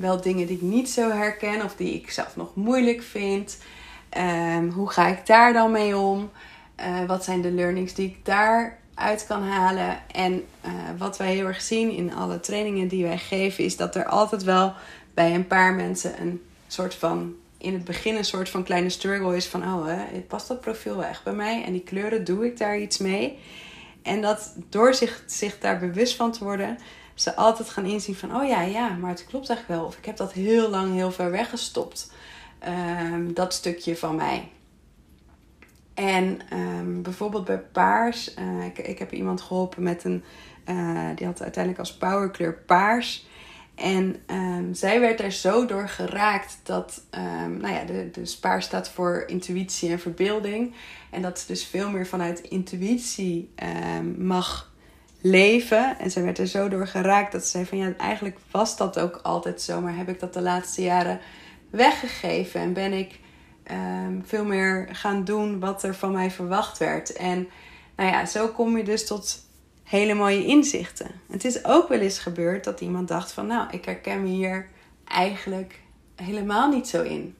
wel 0.00 0.20
dingen 0.20 0.46
die 0.46 0.56
ik 0.56 0.62
niet 0.62 0.90
zo 0.90 1.10
herken 1.10 1.62
of 1.64 1.76
die 1.76 1.94
ik 1.94 2.10
zelf 2.10 2.36
nog 2.36 2.54
moeilijk 2.54 3.02
vind. 3.02 3.58
hoe 4.74 4.90
ga 4.90 5.06
ik 5.06 5.26
daar 5.26 5.52
dan 5.52 5.70
mee 5.70 5.96
om? 5.96 6.30
Uh, 6.80 7.04
wat 7.06 7.24
zijn 7.24 7.40
de 7.40 7.50
learnings 7.50 7.94
die 7.94 8.08
ik 8.08 8.24
daar 8.24 8.78
uit 8.94 9.26
kan 9.26 9.42
halen. 9.42 9.98
En 10.12 10.32
uh, 10.32 10.70
wat 10.98 11.16
wij 11.16 11.34
heel 11.34 11.46
erg 11.46 11.60
zien 11.60 11.90
in 11.90 12.14
alle 12.14 12.40
trainingen 12.40 12.88
die 12.88 13.04
wij 13.04 13.18
geven, 13.18 13.64
is 13.64 13.76
dat 13.76 13.96
er 13.96 14.04
altijd 14.04 14.42
wel 14.42 14.72
bij 15.14 15.34
een 15.34 15.46
paar 15.46 15.74
mensen 15.74 16.20
een 16.20 16.42
soort 16.66 16.94
van 16.94 17.34
in 17.58 17.72
het 17.72 17.84
begin 17.84 18.16
een 18.16 18.24
soort 18.24 18.48
van 18.48 18.62
kleine 18.62 18.88
struggle 18.88 19.36
is 19.36 19.46
van 19.46 19.62
oh, 19.62 19.86
hè, 19.86 20.20
past 20.20 20.48
dat 20.48 20.60
profiel 20.60 20.96
wel 20.96 21.08
echt 21.08 21.24
bij 21.24 21.32
mij? 21.32 21.64
En 21.64 21.72
die 21.72 21.82
kleuren, 21.82 22.24
doe 22.24 22.46
ik 22.46 22.58
daar 22.58 22.78
iets 22.78 22.98
mee? 22.98 23.38
En 24.02 24.20
dat 24.22 24.54
door 24.68 24.94
zich, 24.94 25.22
zich 25.26 25.58
daar 25.58 25.78
bewust 25.78 26.16
van 26.16 26.32
te 26.32 26.44
worden, 26.44 26.78
ze 27.14 27.36
altijd 27.36 27.70
gaan 27.70 27.84
inzien 27.84 28.14
van 28.14 28.36
oh 28.36 28.48
ja, 28.48 28.62
ja, 28.62 28.88
maar 28.88 29.10
het 29.10 29.26
klopt 29.26 29.48
eigenlijk 29.48 29.80
wel. 29.80 29.88
Of 29.88 29.96
ik 29.96 30.04
heb 30.04 30.16
dat 30.16 30.32
heel 30.32 30.68
lang 30.68 30.92
heel 30.94 31.12
ver 31.12 31.30
weggestopt. 31.30 32.12
Um, 33.12 33.34
dat 33.34 33.54
stukje 33.54 33.96
van 33.96 34.16
mij. 34.16 34.48
En 35.94 36.40
um, 36.52 37.02
bijvoorbeeld 37.02 37.44
bij 37.44 37.58
paars, 37.58 38.36
uh, 38.38 38.64
ik, 38.64 38.78
ik, 38.78 38.98
heb 38.98 39.12
iemand 39.12 39.40
geholpen 39.40 39.82
met 39.82 40.04
een, 40.04 40.24
uh, 40.68 41.08
die 41.14 41.26
had 41.26 41.42
uiteindelijk 41.42 41.78
als 41.78 41.96
powerkleur 41.96 42.54
paars. 42.54 43.26
En 43.74 44.16
um, 44.26 44.74
zij 44.74 45.00
werd 45.00 45.20
er 45.20 45.32
zo 45.32 45.66
door 45.66 45.88
geraakt 45.88 46.60
dat, 46.62 47.02
um, 47.44 47.56
nou 47.56 47.74
ja, 47.74 47.84
de, 47.84 48.10
de 48.12 48.36
paars 48.40 48.64
staat 48.64 48.90
voor 48.90 49.24
intuïtie 49.26 49.90
en 49.90 49.98
verbeelding. 50.00 50.74
En 51.10 51.22
dat 51.22 51.38
ze 51.38 51.46
dus 51.46 51.64
veel 51.64 51.90
meer 51.90 52.06
vanuit 52.06 52.40
intuïtie 52.40 53.50
mag 54.18 54.72
leven. 55.22 55.98
En 55.98 56.10
zij 56.10 56.22
werd 56.22 56.38
er 56.38 56.46
zo 56.46 56.68
door 56.68 56.86
geraakt 56.86 57.32
dat 57.32 57.42
ze 57.42 57.48
zei 57.48 57.66
van 57.66 57.78
ja, 57.78 57.92
eigenlijk 57.96 58.38
was 58.50 58.76
dat 58.76 58.98
ook 58.98 59.20
altijd 59.22 59.62
zo. 59.62 59.80
Maar 59.80 59.96
heb 59.96 60.08
ik 60.08 60.20
dat 60.20 60.34
de 60.34 60.40
laatste 60.40 60.82
jaren 60.82 61.20
weggegeven 61.70 62.60
en 62.60 62.72
ben 62.72 62.92
ik 62.92 63.20
um, 63.70 64.22
veel 64.26 64.44
meer 64.44 64.88
gaan 64.92 65.24
doen 65.24 65.60
wat 65.60 65.82
er 65.82 65.94
van 65.94 66.12
mij 66.12 66.30
verwacht 66.30 66.78
werd. 66.78 67.12
En 67.12 67.48
nou 67.96 68.10
ja, 68.10 68.26
zo 68.26 68.48
kom 68.48 68.76
je 68.76 68.84
dus 68.84 69.06
tot 69.06 69.44
hele 69.82 70.14
mooie 70.14 70.44
inzichten. 70.44 71.10
Het 71.30 71.44
is 71.44 71.64
ook 71.64 71.88
wel 71.88 71.98
eens 71.98 72.18
gebeurd 72.18 72.64
dat 72.64 72.80
iemand 72.80 73.08
dacht 73.08 73.32
van 73.32 73.46
nou, 73.46 73.68
ik 73.70 73.84
herken 73.84 74.22
me 74.22 74.28
hier 74.28 74.68
eigenlijk 75.08 75.80
helemaal 76.16 76.68
niet 76.68 76.88
zo 76.88 77.02
in. 77.02 77.36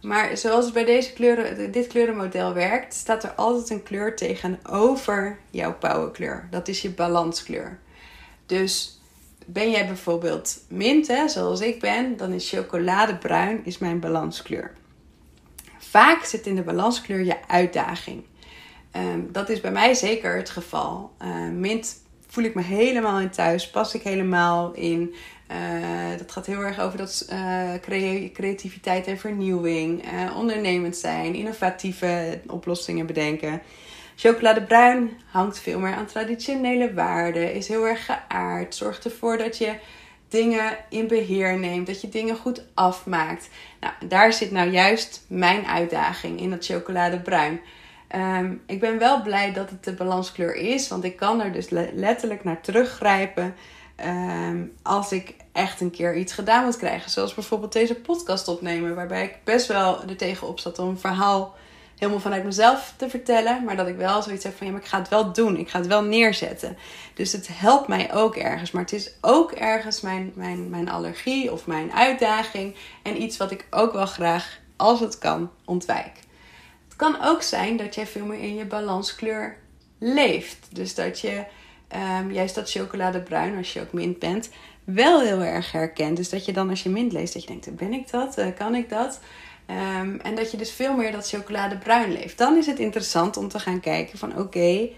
Maar 0.00 0.36
zoals 0.36 0.64
het 0.64 0.74
bij 0.74 0.84
deze 0.84 1.12
kleuren, 1.12 1.72
dit 1.72 1.86
kleurenmodel 1.86 2.54
werkt, 2.54 2.94
staat 2.94 3.24
er 3.24 3.30
altijd 3.30 3.70
een 3.70 3.82
kleur 3.82 4.16
tegenover 4.16 5.38
jouw 5.50 5.74
powerkleur. 5.74 6.48
Dat 6.50 6.68
is 6.68 6.82
je 6.82 6.90
balanskleur. 6.90 7.78
Dus 8.46 9.00
ben 9.46 9.70
jij 9.70 9.86
bijvoorbeeld 9.86 10.60
mint, 10.68 11.06
hè, 11.06 11.28
zoals 11.28 11.60
ik 11.60 11.80
ben, 11.80 12.16
dan 12.16 12.32
is 12.32 12.50
chocoladebruin 12.50 13.60
is 13.64 13.78
mijn 13.78 14.00
balanskleur. 14.00 14.72
Vaak 15.90 16.24
zit 16.24 16.46
in 16.46 16.54
de 16.54 16.62
balanskleur 16.62 17.24
je 17.24 17.36
uitdaging. 17.46 18.24
Um, 18.96 19.28
dat 19.32 19.48
is 19.48 19.60
bij 19.60 19.70
mij 19.70 19.94
zeker 19.94 20.36
het 20.36 20.50
geval. 20.50 21.12
Uh, 21.22 21.48
mint 21.48 22.02
voel 22.26 22.44
ik 22.44 22.54
me 22.54 22.62
helemaal 22.62 23.20
in 23.20 23.30
thuis, 23.30 23.70
pas 23.70 23.94
ik 23.94 24.02
helemaal 24.02 24.72
in. 24.72 25.14
Uh, 25.50 26.18
dat 26.18 26.32
gaat 26.32 26.46
heel 26.46 26.60
erg 26.60 26.80
over 26.80 26.98
dat 26.98 27.28
uh, 27.32 27.74
creativiteit 28.32 29.06
en 29.06 29.18
vernieuwing, 29.18 30.04
ondernemend 30.36 30.96
zijn, 30.96 31.34
innovatieve 31.34 32.40
oplossingen 32.46 33.06
bedenken. 33.06 33.62
Chocoladebruin 34.16 35.10
hangt 35.26 35.58
veel 35.58 35.78
meer 35.78 35.94
aan 35.94 36.06
traditionele 36.06 36.94
waarden, 36.94 37.54
is 37.54 37.68
heel 37.68 37.86
erg 37.86 38.04
geaard, 38.04 38.74
zorgt 38.74 39.04
ervoor 39.04 39.38
dat 39.38 39.58
je 39.58 39.74
dingen 40.30 40.76
in 40.88 41.08
beheer 41.08 41.58
neemt, 41.58 41.86
dat 41.86 42.00
je 42.00 42.08
dingen 42.08 42.36
goed 42.36 42.62
afmaakt. 42.74 43.48
Nou, 43.80 43.92
daar 44.08 44.32
zit 44.32 44.50
nou 44.50 44.70
juist 44.70 45.24
mijn 45.28 45.66
uitdaging 45.66 46.40
in 46.40 46.50
dat 46.50 46.64
chocoladebruin. 46.64 47.60
Um, 48.16 48.62
ik 48.66 48.80
ben 48.80 48.98
wel 48.98 49.22
blij 49.22 49.52
dat 49.52 49.70
het 49.70 49.84
de 49.84 49.92
balanskleur 49.92 50.54
is, 50.54 50.88
want 50.88 51.04
ik 51.04 51.16
kan 51.16 51.40
er 51.40 51.52
dus 51.52 51.70
letterlijk 51.94 52.44
naar 52.44 52.60
teruggrijpen 52.60 53.54
um, 54.06 54.72
als 54.82 55.12
ik 55.12 55.34
echt 55.52 55.80
een 55.80 55.90
keer 55.90 56.16
iets 56.16 56.32
gedaan 56.32 56.64
moet 56.64 56.76
krijgen. 56.76 57.10
Zoals 57.10 57.34
bijvoorbeeld 57.34 57.72
deze 57.72 57.94
podcast 57.94 58.48
opnemen, 58.48 58.94
waarbij 58.94 59.24
ik 59.24 59.38
best 59.44 59.66
wel 59.66 60.02
er 60.02 60.16
tegenop 60.16 60.58
zat 60.58 60.78
om 60.78 60.88
een 60.88 60.98
verhaal 60.98 61.54
helemaal 62.00 62.20
vanuit 62.20 62.44
mezelf 62.44 62.94
te 62.96 63.10
vertellen. 63.10 63.64
Maar 63.64 63.76
dat 63.76 63.86
ik 63.86 63.96
wel 63.96 64.22
zoiets 64.22 64.44
heb 64.44 64.56
van 64.56 64.66
ja, 64.66 64.72
maar 64.72 64.82
ik 64.82 64.86
ga 64.86 64.98
het 64.98 65.08
wel 65.08 65.32
doen. 65.32 65.56
Ik 65.56 65.68
ga 65.68 65.78
het 65.78 65.86
wel 65.86 66.02
neerzetten. 66.02 66.76
Dus 67.14 67.32
het 67.32 67.48
helpt 67.52 67.88
mij 67.88 68.14
ook 68.14 68.36
ergens. 68.36 68.70
Maar 68.70 68.82
het 68.82 68.92
is 68.92 69.12
ook 69.20 69.52
ergens 69.52 70.00
mijn, 70.00 70.32
mijn, 70.34 70.70
mijn 70.70 70.88
allergie 70.88 71.52
of 71.52 71.66
mijn 71.66 71.92
uitdaging. 71.92 72.74
En 73.02 73.22
iets 73.22 73.36
wat 73.36 73.50
ik 73.50 73.66
ook 73.70 73.92
wel 73.92 74.06
graag, 74.06 74.58
als 74.76 75.00
het 75.00 75.18
kan, 75.18 75.50
ontwijk. 75.64 76.12
Het 76.84 76.96
kan 76.96 77.16
ook 77.22 77.42
zijn 77.42 77.76
dat 77.76 77.94
jij 77.94 78.06
veel 78.06 78.24
meer 78.24 78.40
in 78.40 78.54
je 78.54 78.64
balanskleur 78.64 79.56
leeft. 79.98 80.68
Dus 80.70 80.94
dat 80.94 81.20
je 81.20 81.44
um, 82.20 82.32
juist 82.32 82.54
dat 82.54 82.70
chocoladebruin, 82.70 83.56
als 83.56 83.72
je 83.72 83.80
ook 83.80 83.92
mint 83.92 84.18
bent, 84.18 84.50
wel 84.84 85.20
heel 85.20 85.40
erg 85.42 85.72
herkent. 85.72 86.16
Dus 86.16 86.28
dat 86.28 86.44
je 86.44 86.52
dan 86.52 86.70
als 86.70 86.82
je 86.82 86.88
mint 86.88 87.12
leest, 87.12 87.32
dat 87.32 87.42
je 87.42 87.48
denkt, 87.48 87.76
ben 87.76 87.92
ik 87.92 88.10
dat? 88.10 88.38
Uh, 88.38 88.46
kan 88.58 88.74
ik 88.74 88.88
dat? 88.88 89.20
Um, 89.66 90.20
en 90.20 90.34
dat 90.34 90.50
je 90.50 90.56
dus 90.56 90.72
veel 90.72 90.94
meer 90.96 91.12
dat 91.12 91.28
chocoladebruin 91.28 92.12
leeft. 92.12 92.38
Dan 92.38 92.56
is 92.56 92.66
het 92.66 92.78
interessant 92.78 93.36
om 93.36 93.48
te 93.48 93.58
gaan 93.58 93.80
kijken 93.80 94.18
van 94.18 94.38
oké, 94.38 94.88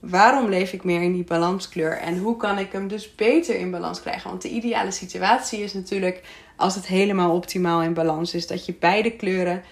waarom 0.00 0.48
leef 0.48 0.72
ik 0.72 0.84
meer 0.84 1.02
in 1.02 1.12
die 1.12 1.24
balanskleur? 1.24 1.98
En 1.98 2.18
hoe 2.18 2.36
kan 2.36 2.58
ik 2.58 2.72
hem 2.72 2.88
dus 2.88 3.14
beter 3.14 3.58
in 3.58 3.70
balans 3.70 4.00
krijgen? 4.00 4.30
Want 4.30 4.42
de 4.42 4.48
ideale 4.48 4.90
situatie 4.90 5.62
is 5.62 5.72
natuurlijk 5.72 6.22
als 6.56 6.74
het 6.74 6.86
helemaal 6.86 7.34
optimaal 7.34 7.82
in 7.82 7.94
balans 7.94 8.34
is. 8.34 8.46
Dat 8.46 8.66
je 8.66 8.74
beide 8.80 9.10
kleuren 9.10 9.62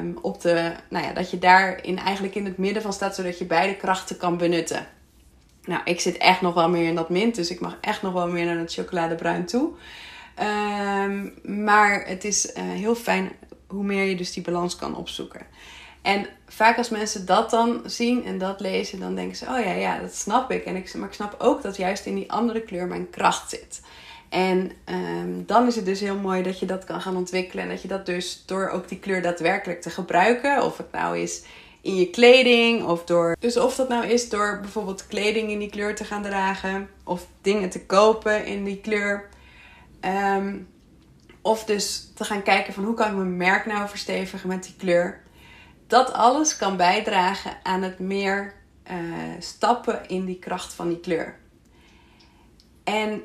um, 0.00 0.18
op 0.20 0.40
de, 0.40 0.72
nou 0.90 1.04
ja, 1.04 1.12
dat 1.12 1.30
je 1.30 1.38
daarin 1.38 1.98
eigenlijk 1.98 2.34
in 2.34 2.44
het 2.44 2.58
midden 2.58 2.82
van 2.82 2.92
staat, 2.92 3.14
zodat 3.14 3.38
je 3.38 3.44
beide 3.44 3.76
krachten 3.76 4.16
kan 4.16 4.36
benutten. 4.36 4.86
Nou, 5.64 5.80
ik 5.84 6.00
zit 6.00 6.16
echt 6.16 6.40
nog 6.40 6.54
wel 6.54 6.68
meer 6.68 6.88
in 6.88 6.94
dat 6.94 7.08
mint, 7.08 7.34
dus 7.34 7.50
ik 7.50 7.60
mag 7.60 7.78
echt 7.80 8.02
nog 8.02 8.12
wel 8.12 8.28
meer 8.28 8.44
naar 8.46 8.58
het 8.58 8.72
chocoladebruin 8.72 9.44
toe. 9.46 9.70
Um, 10.40 11.34
maar 11.64 12.06
het 12.06 12.24
is 12.24 12.46
uh, 12.46 12.62
heel 12.62 12.94
fijn 12.94 13.32
hoe 13.66 13.84
meer 13.84 14.04
je 14.04 14.16
dus 14.16 14.32
die 14.32 14.42
balans 14.42 14.76
kan 14.76 14.96
opzoeken. 14.96 15.46
En 16.02 16.26
vaak 16.46 16.78
als 16.78 16.88
mensen 16.88 17.26
dat 17.26 17.50
dan 17.50 17.82
zien 17.84 18.24
en 18.24 18.38
dat 18.38 18.60
lezen, 18.60 19.00
dan 19.00 19.14
denken 19.14 19.36
ze: 19.36 19.44
Oh 19.44 19.64
ja, 19.64 19.72
ja, 19.72 19.98
dat 19.98 20.14
snap 20.14 20.50
ik. 20.50 20.64
En 20.64 20.76
ik 20.76 20.94
maar 20.94 21.08
ik 21.08 21.14
snap 21.14 21.34
ook 21.38 21.62
dat 21.62 21.76
juist 21.76 22.06
in 22.06 22.14
die 22.14 22.32
andere 22.32 22.60
kleur 22.60 22.86
mijn 22.86 23.10
kracht 23.10 23.50
zit. 23.50 23.80
En 24.28 24.72
um, 24.84 25.46
dan 25.46 25.66
is 25.66 25.76
het 25.76 25.84
dus 25.84 26.00
heel 26.00 26.16
mooi 26.16 26.42
dat 26.42 26.58
je 26.58 26.66
dat 26.66 26.84
kan 26.84 27.00
gaan 27.00 27.16
ontwikkelen. 27.16 27.64
En 27.64 27.70
dat 27.70 27.82
je 27.82 27.88
dat 27.88 28.06
dus 28.06 28.42
door 28.46 28.68
ook 28.68 28.88
die 28.88 28.98
kleur 28.98 29.22
daadwerkelijk 29.22 29.82
te 29.82 29.90
gebruiken. 29.90 30.62
Of 30.62 30.76
het 30.76 30.92
nou 30.92 31.18
is 31.18 31.42
in 31.80 31.96
je 31.96 32.10
kleding. 32.10 32.84
Of 32.84 33.04
door. 33.04 33.36
Dus 33.38 33.56
of 33.56 33.76
dat 33.76 33.88
nou 33.88 34.06
is 34.06 34.28
door 34.28 34.58
bijvoorbeeld 34.60 35.06
kleding 35.06 35.50
in 35.50 35.58
die 35.58 35.70
kleur 35.70 35.94
te 35.94 36.04
gaan 36.04 36.22
dragen. 36.22 36.88
Of 37.04 37.26
dingen 37.42 37.70
te 37.70 37.86
kopen 37.86 38.46
in 38.46 38.64
die 38.64 38.80
kleur. 38.80 39.28
Um, 40.06 40.68
of 41.42 41.64
dus 41.64 42.10
te 42.14 42.24
gaan 42.24 42.42
kijken 42.42 42.72
van 42.72 42.84
hoe 42.84 42.94
kan 42.94 43.10
ik 43.10 43.16
mijn 43.16 43.36
merk 43.36 43.66
nou 43.66 43.88
verstevigen 43.88 44.48
met 44.48 44.62
die 44.62 44.74
kleur. 44.76 45.22
Dat 45.86 46.12
alles 46.12 46.56
kan 46.56 46.76
bijdragen 46.76 47.56
aan 47.62 47.82
het 47.82 47.98
meer 47.98 48.54
uh, 48.90 48.96
stappen 49.38 50.08
in 50.08 50.24
die 50.24 50.38
kracht 50.38 50.72
van 50.72 50.88
die 50.88 51.00
kleur. 51.00 51.38
En 52.84 53.22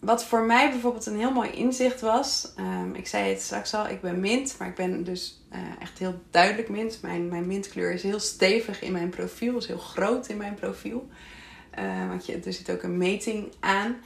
wat 0.00 0.24
voor 0.24 0.42
mij 0.42 0.70
bijvoorbeeld 0.70 1.06
een 1.06 1.18
heel 1.18 1.32
mooi 1.32 1.50
inzicht 1.50 2.00
was. 2.00 2.52
Um, 2.58 2.94
ik 2.94 3.06
zei 3.06 3.28
het 3.28 3.42
straks 3.42 3.74
al, 3.74 3.88
ik 3.88 4.00
ben 4.00 4.20
mint, 4.20 4.56
maar 4.58 4.68
ik 4.68 4.74
ben 4.74 5.04
dus 5.04 5.42
uh, 5.52 5.58
echt 5.80 5.98
heel 5.98 6.20
duidelijk 6.30 6.68
mint. 6.68 6.98
Mijn, 7.02 7.28
mijn 7.28 7.46
mintkleur 7.46 7.92
is 7.92 8.02
heel 8.02 8.20
stevig 8.20 8.82
in 8.82 8.92
mijn 8.92 9.08
profiel, 9.08 9.56
is 9.56 9.66
heel 9.66 9.78
groot 9.78 10.28
in 10.28 10.36
mijn 10.36 10.54
profiel. 10.54 11.08
Uh, 11.78 12.08
want 12.08 12.26
je, 12.26 12.40
er 12.40 12.52
zit 12.52 12.70
ook 12.70 12.82
een 12.82 12.98
meting 12.98 13.52
aan. 13.60 13.96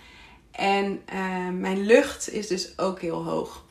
En 0.53 1.03
uh, 1.15 1.49
mijn 1.49 1.81
lucht 1.81 2.31
is 2.31 2.47
dus 2.47 2.79
ook 2.79 3.01
heel 3.01 3.25
hoog. 3.25 3.65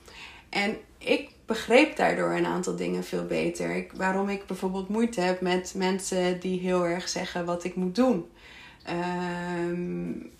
En 0.49 0.77
ik 0.97 1.29
begreep 1.45 1.95
daardoor 1.95 2.31
een 2.31 2.45
aantal 2.45 2.75
dingen 2.75 3.03
veel 3.03 3.25
beter. 3.25 3.75
Ik, 3.75 3.91
waarom 3.93 4.29
ik 4.29 4.45
bijvoorbeeld 4.45 4.89
moeite 4.89 5.21
heb 5.21 5.41
met 5.41 5.73
mensen 5.75 6.39
die 6.39 6.59
heel 6.59 6.85
erg 6.85 7.09
zeggen 7.09 7.45
wat 7.45 7.63
ik 7.63 7.75
moet 7.75 7.95
doen. 7.95 8.25
Uh, 8.89 9.71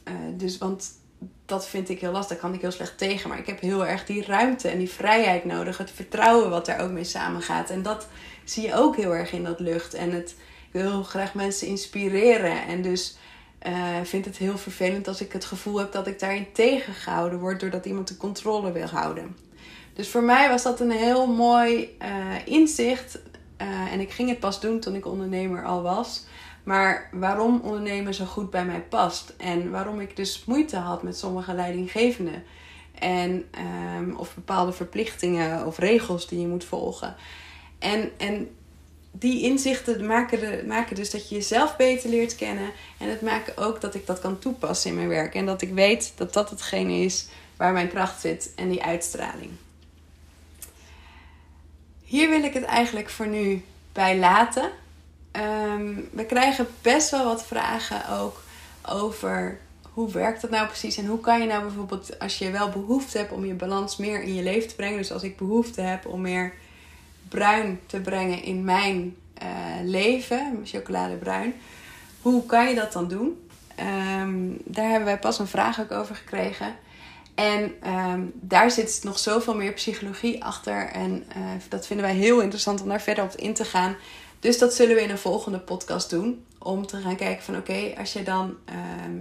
uh, 0.08 0.13
dus 0.38 0.58
want 0.58 0.99
dat 1.45 1.67
vind 1.67 1.89
ik 1.89 1.99
heel 1.99 2.12
lastig. 2.12 2.38
Kan 2.38 2.54
ik 2.54 2.62
heel 2.62 2.71
slecht 2.71 2.97
tegen. 2.97 3.30
Maar 3.30 3.39
ik 3.39 3.45
heb 3.45 3.60
heel 3.60 3.86
erg 3.86 4.06
die 4.06 4.25
ruimte 4.25 4.67
en 4.67 4.77
die 4.77 4.89
vrijheid 4.89 5.45
nodig. 5.45 5.77
Het 5.77 5.91
vertrouwen 5.91 6.49
wat 6.49 6.65
daar 6.65 6.80
ook 6.80 6.91
mee 6.91 7.04
samengaat. 7.04 7.69
En 7.69 7.82
dat 7.82 8.08
zie 8.43 8.67
je 8.67 8.75
ook 8.75 8.95
heel 8.95 9.15
erg 9.15 9.32
in 9.32 9.43
dat 9.43 9.60
lucht. 9.60 9.93
En 9.93 10.12
het, 10.12 10.30
ik 10.67 10.82
wil 10.82 11.04
graag 11.04 11.34
mensen 11.34 11.67
inspireren. 11.67 12.67
En 12.67 12.82
dus 12.82 13.17
uh, 13.67 14.02
vind 14.04 14.26
het 14.26 14.38
heel 14.38 14.58
vervelend 14.58 15.08
als 15.08 15.21
ik 15.21 15.34
het 15.34 15.45
gevoel 15.45 15.78
heb 15.78 15.91
dat 15.91 16.08
ik 16.08 16.19
daarin 16.19 16.52
tegengehouden 16.54 17.39
word. 17.39 17.60
Doordat 17.60 17.86
iemand 17.86 18.08
de 18.08 18.17
controle 18.17 18.71
wil 18.71 18.88
houden. 18.88 19.36
Dus 19.93 20.10
voor 20.10 20.24
mij 20.24 20.50
was 20.50 20.63
dat 20.63 20.80
een 20.80 20.91
heel 20.91 21.28
mooi 21.28 21.97
uh, 22.02 22.08
inzicht. 22.45 23.19
Uh, 23.62 23.93
en 23.93 24.00
ik 24.00 24.12
ging 24.12 24.30
het 24.30 24.39
pas 24.39 24.62
doen 24.62 24.80
toen 24.80 24.95
ik 24.95 25.06
ondernemer 25.06 25.65
al 25.65 25.82
was. 25.82 26.26
Maar 26.63 27.10
waarom 27.12 27.62
ondernemen 27.63 28.13
zo 28.13 28.26
goed 28.26 28.50
bij 28.50 28.65
mij 28.65 28.82
past. 28.82 29.34
En 29.38 29.71
waarom 29.71 30.00
ik 30.00 30.15
dus 30.15 30.43
moeite 30.45 30.78
had 30.78 31.04
met 31.04 31.17
sommige 31.17 31.54
leidinggevenden. 31.54 32.43
En, 33.00 33.45
um, 33.97 34.15
of 34.15 34.36
bepaalde 34.36 34.71
verplichtingen 34.71 35.65
of 35.65 35.78
regels 35.78 36.28
die 36.28 36.39
je 36.39 36.47
moet 36.47 36.63
volgen. 36.63 37.15
En, 37.80 38.12
en 38.17 38.50
die 39.12 39.41
inzichten 39.41 40.06
maken, 40.06 40.39
de, 40.39 40.63
maken 40.67 40.95
dus 40.95 41.10
dat 41.10 41.30
je 41.30 41.36
jezelf 41.36 41.76
beter 41.76 42.10
leert 42.10 42.36
kennen. 42.36 42.71
En 42.97 43.10
het 43.10 43.21
maken 43.21 43.58
ook 43.58 43.82
dat 43.82 43.95
ik 43.95 44.06
dat 44.06 44.19
kan 44.19 44.39
toepassen 44.39 44.89
in 44.89 44.95
mijn 44.95 45.08
werk. 45.08 45.36
En 45.36 45.45
dat 45.45 45.62
ik 45.62 45.74
weet 45.74 46.13
dat 46.15 46.34
dat 46.34 46.50
hetgene 46.50 46.93
is 46.93 47.28
waar 47.58 47.74
mijn 47.74 47.89
kracht 47.89 48.21
zit 48.21 48.52
en 48.56 48.69
die 48.69 48.84
uitstraling. 48.84 49.52
Hier 52.04 52.30
wil 52.30 52.43
ik 52.43 52.54
het 52.54 52.63
eigenlijk 52.63 53.10
voor 53.10 53.28
nu 53.28 53.63
bij 53.93 54.17
laten. 54.17 54.71
Um, 55.32 56.10
we 56.12 56.26
krijgen 56.26 56.67
best 56.82 57.10
wel 57.10 57.24
wat 57.24 57.45
vragen 57.45 58.10
ook 58.10 58.41
over 58.88 59.60
hoe 59.82 60.12
werkt 60.12 60.41
dat 60.41 60.50
nou 60.50 60.67
precies 60.67 60.97
en 60.97 61.06
hoe 61.06 61.19
kan 61.19 61.41
je 61.41 61.47
nou 61.47 61.62
bijvoorbeeld 61.63 62.19
als 62.19 62.38
je 62.38 62.52
wel 62.52 62.69
behoefte 62.69 63.17
hebt 63.17 63.32
om 63.32 63.45
je 63.45 63.54
balans 63.54 63.97
meer 63.97 64.21
in 64.21 64.36
je 64.36 64.43
leven 64.43 64.69
te 64.69 64.76
brengen. 64.76 64.97
Dus 64.97 65.12
als 65.12 65.24
ik 65.24 65.38
behoefte 65.38 65.82
heb 65.82 66.06
om 66.06 66.21
meer 66.21 66.54
bruin 67.32 67.80
te 67.86 68.02
brengen 68.02 68.44
in 68.44 68.63
mijn 68.63 69.15
uh, 69.44 69.48
leven, 69.84 70.62
chocoladebruin, 70.63 71.54
hoe 72.22 72.46
kan 72.46 72.70
je 72.70 72.76
dat 72.76 72.94
dan 72.94 73.08
doen? 73.08 73.48
Um, 73.80 74.58
daar 74.65 74.89
hebben 74.89 75.06
wij 75.06 75.20
pas 75.20 75.39
een 75.39 75.48
vraag 75.48 75.80
ook 75.80 75.91
over 75.91 76.15
gekregen. 76.15 76.76
En 77.36 77.89
um, 77.89 78.32
daar 78.36 78.72
zit 78.72 79.00
nog 79.04 79.20
zoveel 79.20 79.56
meer 79.56 79.74
psychologie 79.74 80.44
achter. 80.44 80.88
En 80.88 81.26
uh, 81.38 81.44
dat 81.70 81.88
vinden 81.88 82.06
wij 82.06 82.15
heel 82.15 82.39
interessant 82.39 82.82
om 82.82 82.88
daar 82.88 83.02
verder 83.02 83.24
op 83.24 83.36
in 83.36 83.54
te 83.54 83.65
gaan. 83.65 83.96
Dus 84.39 84.58
dat 84.58 84.74
zullen 84.74 84.96
we 84.96 85.02
in 85.02 85.10
een 85.10 85.17
volgende 85.17 85.60
podcast 85.60 86.10
doen. 86.10 86.46
Om 86.60 86.86
te 86.88 86.98
gaan 86.98 87.15
kijken 87.15 87.44
van 87.44 87.58
oké, 87.58 87.94
als 87.98 88.13
je 88.13 88.24
dan 88.24 88.58
uh, 88.70 88.76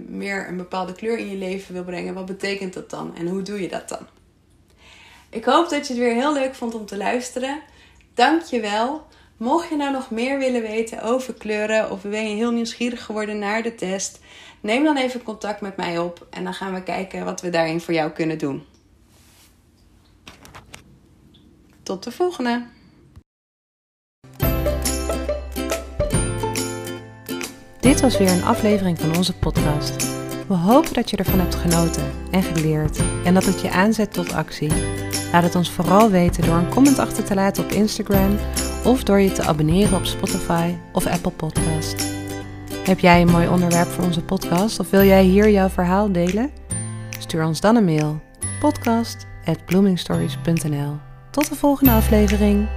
meer 0.07 0.47
een 0.47 0.57
bepaalde 0.57 0.93
kleur 0.93 1.17
in 1.17 1.29
je 1.29 1.35
leven 1.35 1.73
wil 1.73 1.83
brengen, 1.83 2.13
wat 2.13 2.25
betekent 2.25 2.73
dat 2.73 2.89
dan? 2.89 3.15
En 3.15 3.27
hoe 3.27 3.41
doe 3.41 3.61
je 3.61 3.67
dat 3.67 3.89
dan? 3.89 4.07
Ik 5.29 5.45
hoop 5.45 5.69
dat 5.69 5.87
je 5.87 5.93
het 5.93 6.01
weer 6.01 6.13
heel 6.13 6.33
leuk 6.33 6.55
vond 6.55 6.75
om 6.75 6.85
te 6.85 6.97
luisteren. 6.97 7.61
Dank 8.21 8.41
je 8.43 8.59
wel. 8.59 9.05
Mocht 9.37 9.69
je 9.69 9.75
nou 9.75 9.91
nog 9.91 10.11
meer 10.11 10.37
willen 10.37 10.61
weten 10.61 11.01
over 11.01 11.33
kleuren 11.33 11.91
of 11.91 12.01
ben 12.01 12.29
je 12.29 12.35
heel 12.35 12.51
nieuwsgierig 12.51 13.05
geworden 13.05 13.39
naar 13.39 13.63
de 13.63 13.75
test, 13.75 14.19
neem 14.59 14.83
dan 14.83 14.97
even 14.97 15.23
contact 15.23 15.61
met 15.61 15.77
mij 15.77 15.97
op 15.97 16.27
en 16.29 16.43
dan 16.43 16.53
gaan 16.53 16.73
we 16.73 16.83
kijken 16.83 17.25
wat 17.25 17.41
we 17.41 17.49
daarin 17.49 17.81
voor 17.81 17.93
jou 17.93 18.11
kunnen 18.11 18.37
doen. 18.37 18.63
Tot 21.83 22.03
de 22.03 22.11
volgende! 22.11 22.65
Dit 27.79 28.01
was 28.01 28.17
weer 28.17 28.31
een 28.31 28.43
aflevering 28.43 28.99
van 28.99 29.15
onze 29.15 29.37
podcast. 29.37 30.20
We 30.51 30.57
hopen 30.57 30.93
dat 30.93 31.09
je 31.09 31.17
ervan 31.17 31.39
hebt 31.39 31.55
genoten 31.55 32.11
en 32.31 32.43
geleerd 32.43 32.99
en 33.23 33.33
dat 33.33 33.45
het 33.45 33.61
je 33.61 33.71
aanzet 33.71 34.13
tot 34.13 34.33
actie. 34.33 34.71
Laat 35.31 35.43
het 35.43 35.55
ons 35.55 35.71
vooral 35.71 36.09
weten 36.09 36.45
door 36.45 36.55
een 36.55 36.69
comment 36.69 36.99
achter 36.99 37.23
te 37.23 37.35
laten 37.35 37.63
op 37.63 37.69
Instagram 37.69 38.37
of 38.83 39.03
door 39.03 39.19
je 39.19 39.31
te 39.31 39.43
abonneren 39.43 39.97
op 39.97 40.05
Spotify 40.05 40.73
of 40.91 41.05
Apple 41.05 41.31
Podcast. 41.31 42.05
Heb 42.83 42.99
jij 42.99 43.21
een 43.21 43.31
mooi 43.31 43.47
onderwerp 43.47 43.87
voor 43.87 44.03
onze 44.03 44.23
podcast 44.23 44.79
of 44.79 44.89
wil 44.89 45.03
jij 45.03 45.23
hier 45.23 45.49
jouw 45.49 45.69
verhaal 45.69 46.11
delen? 46.11 46.51
Stuur 47.19 47.45
ons 47.45 47.61
dan 47.61 47.75
een 47.75 47.85
mail 47.85 48.21
podcast@bloomingstories.nl. 48.59 50.97
Tot 51.29 51.49
de 51.49 51.55
volgende 51.55 51.91
aflevering. 51.91 52.67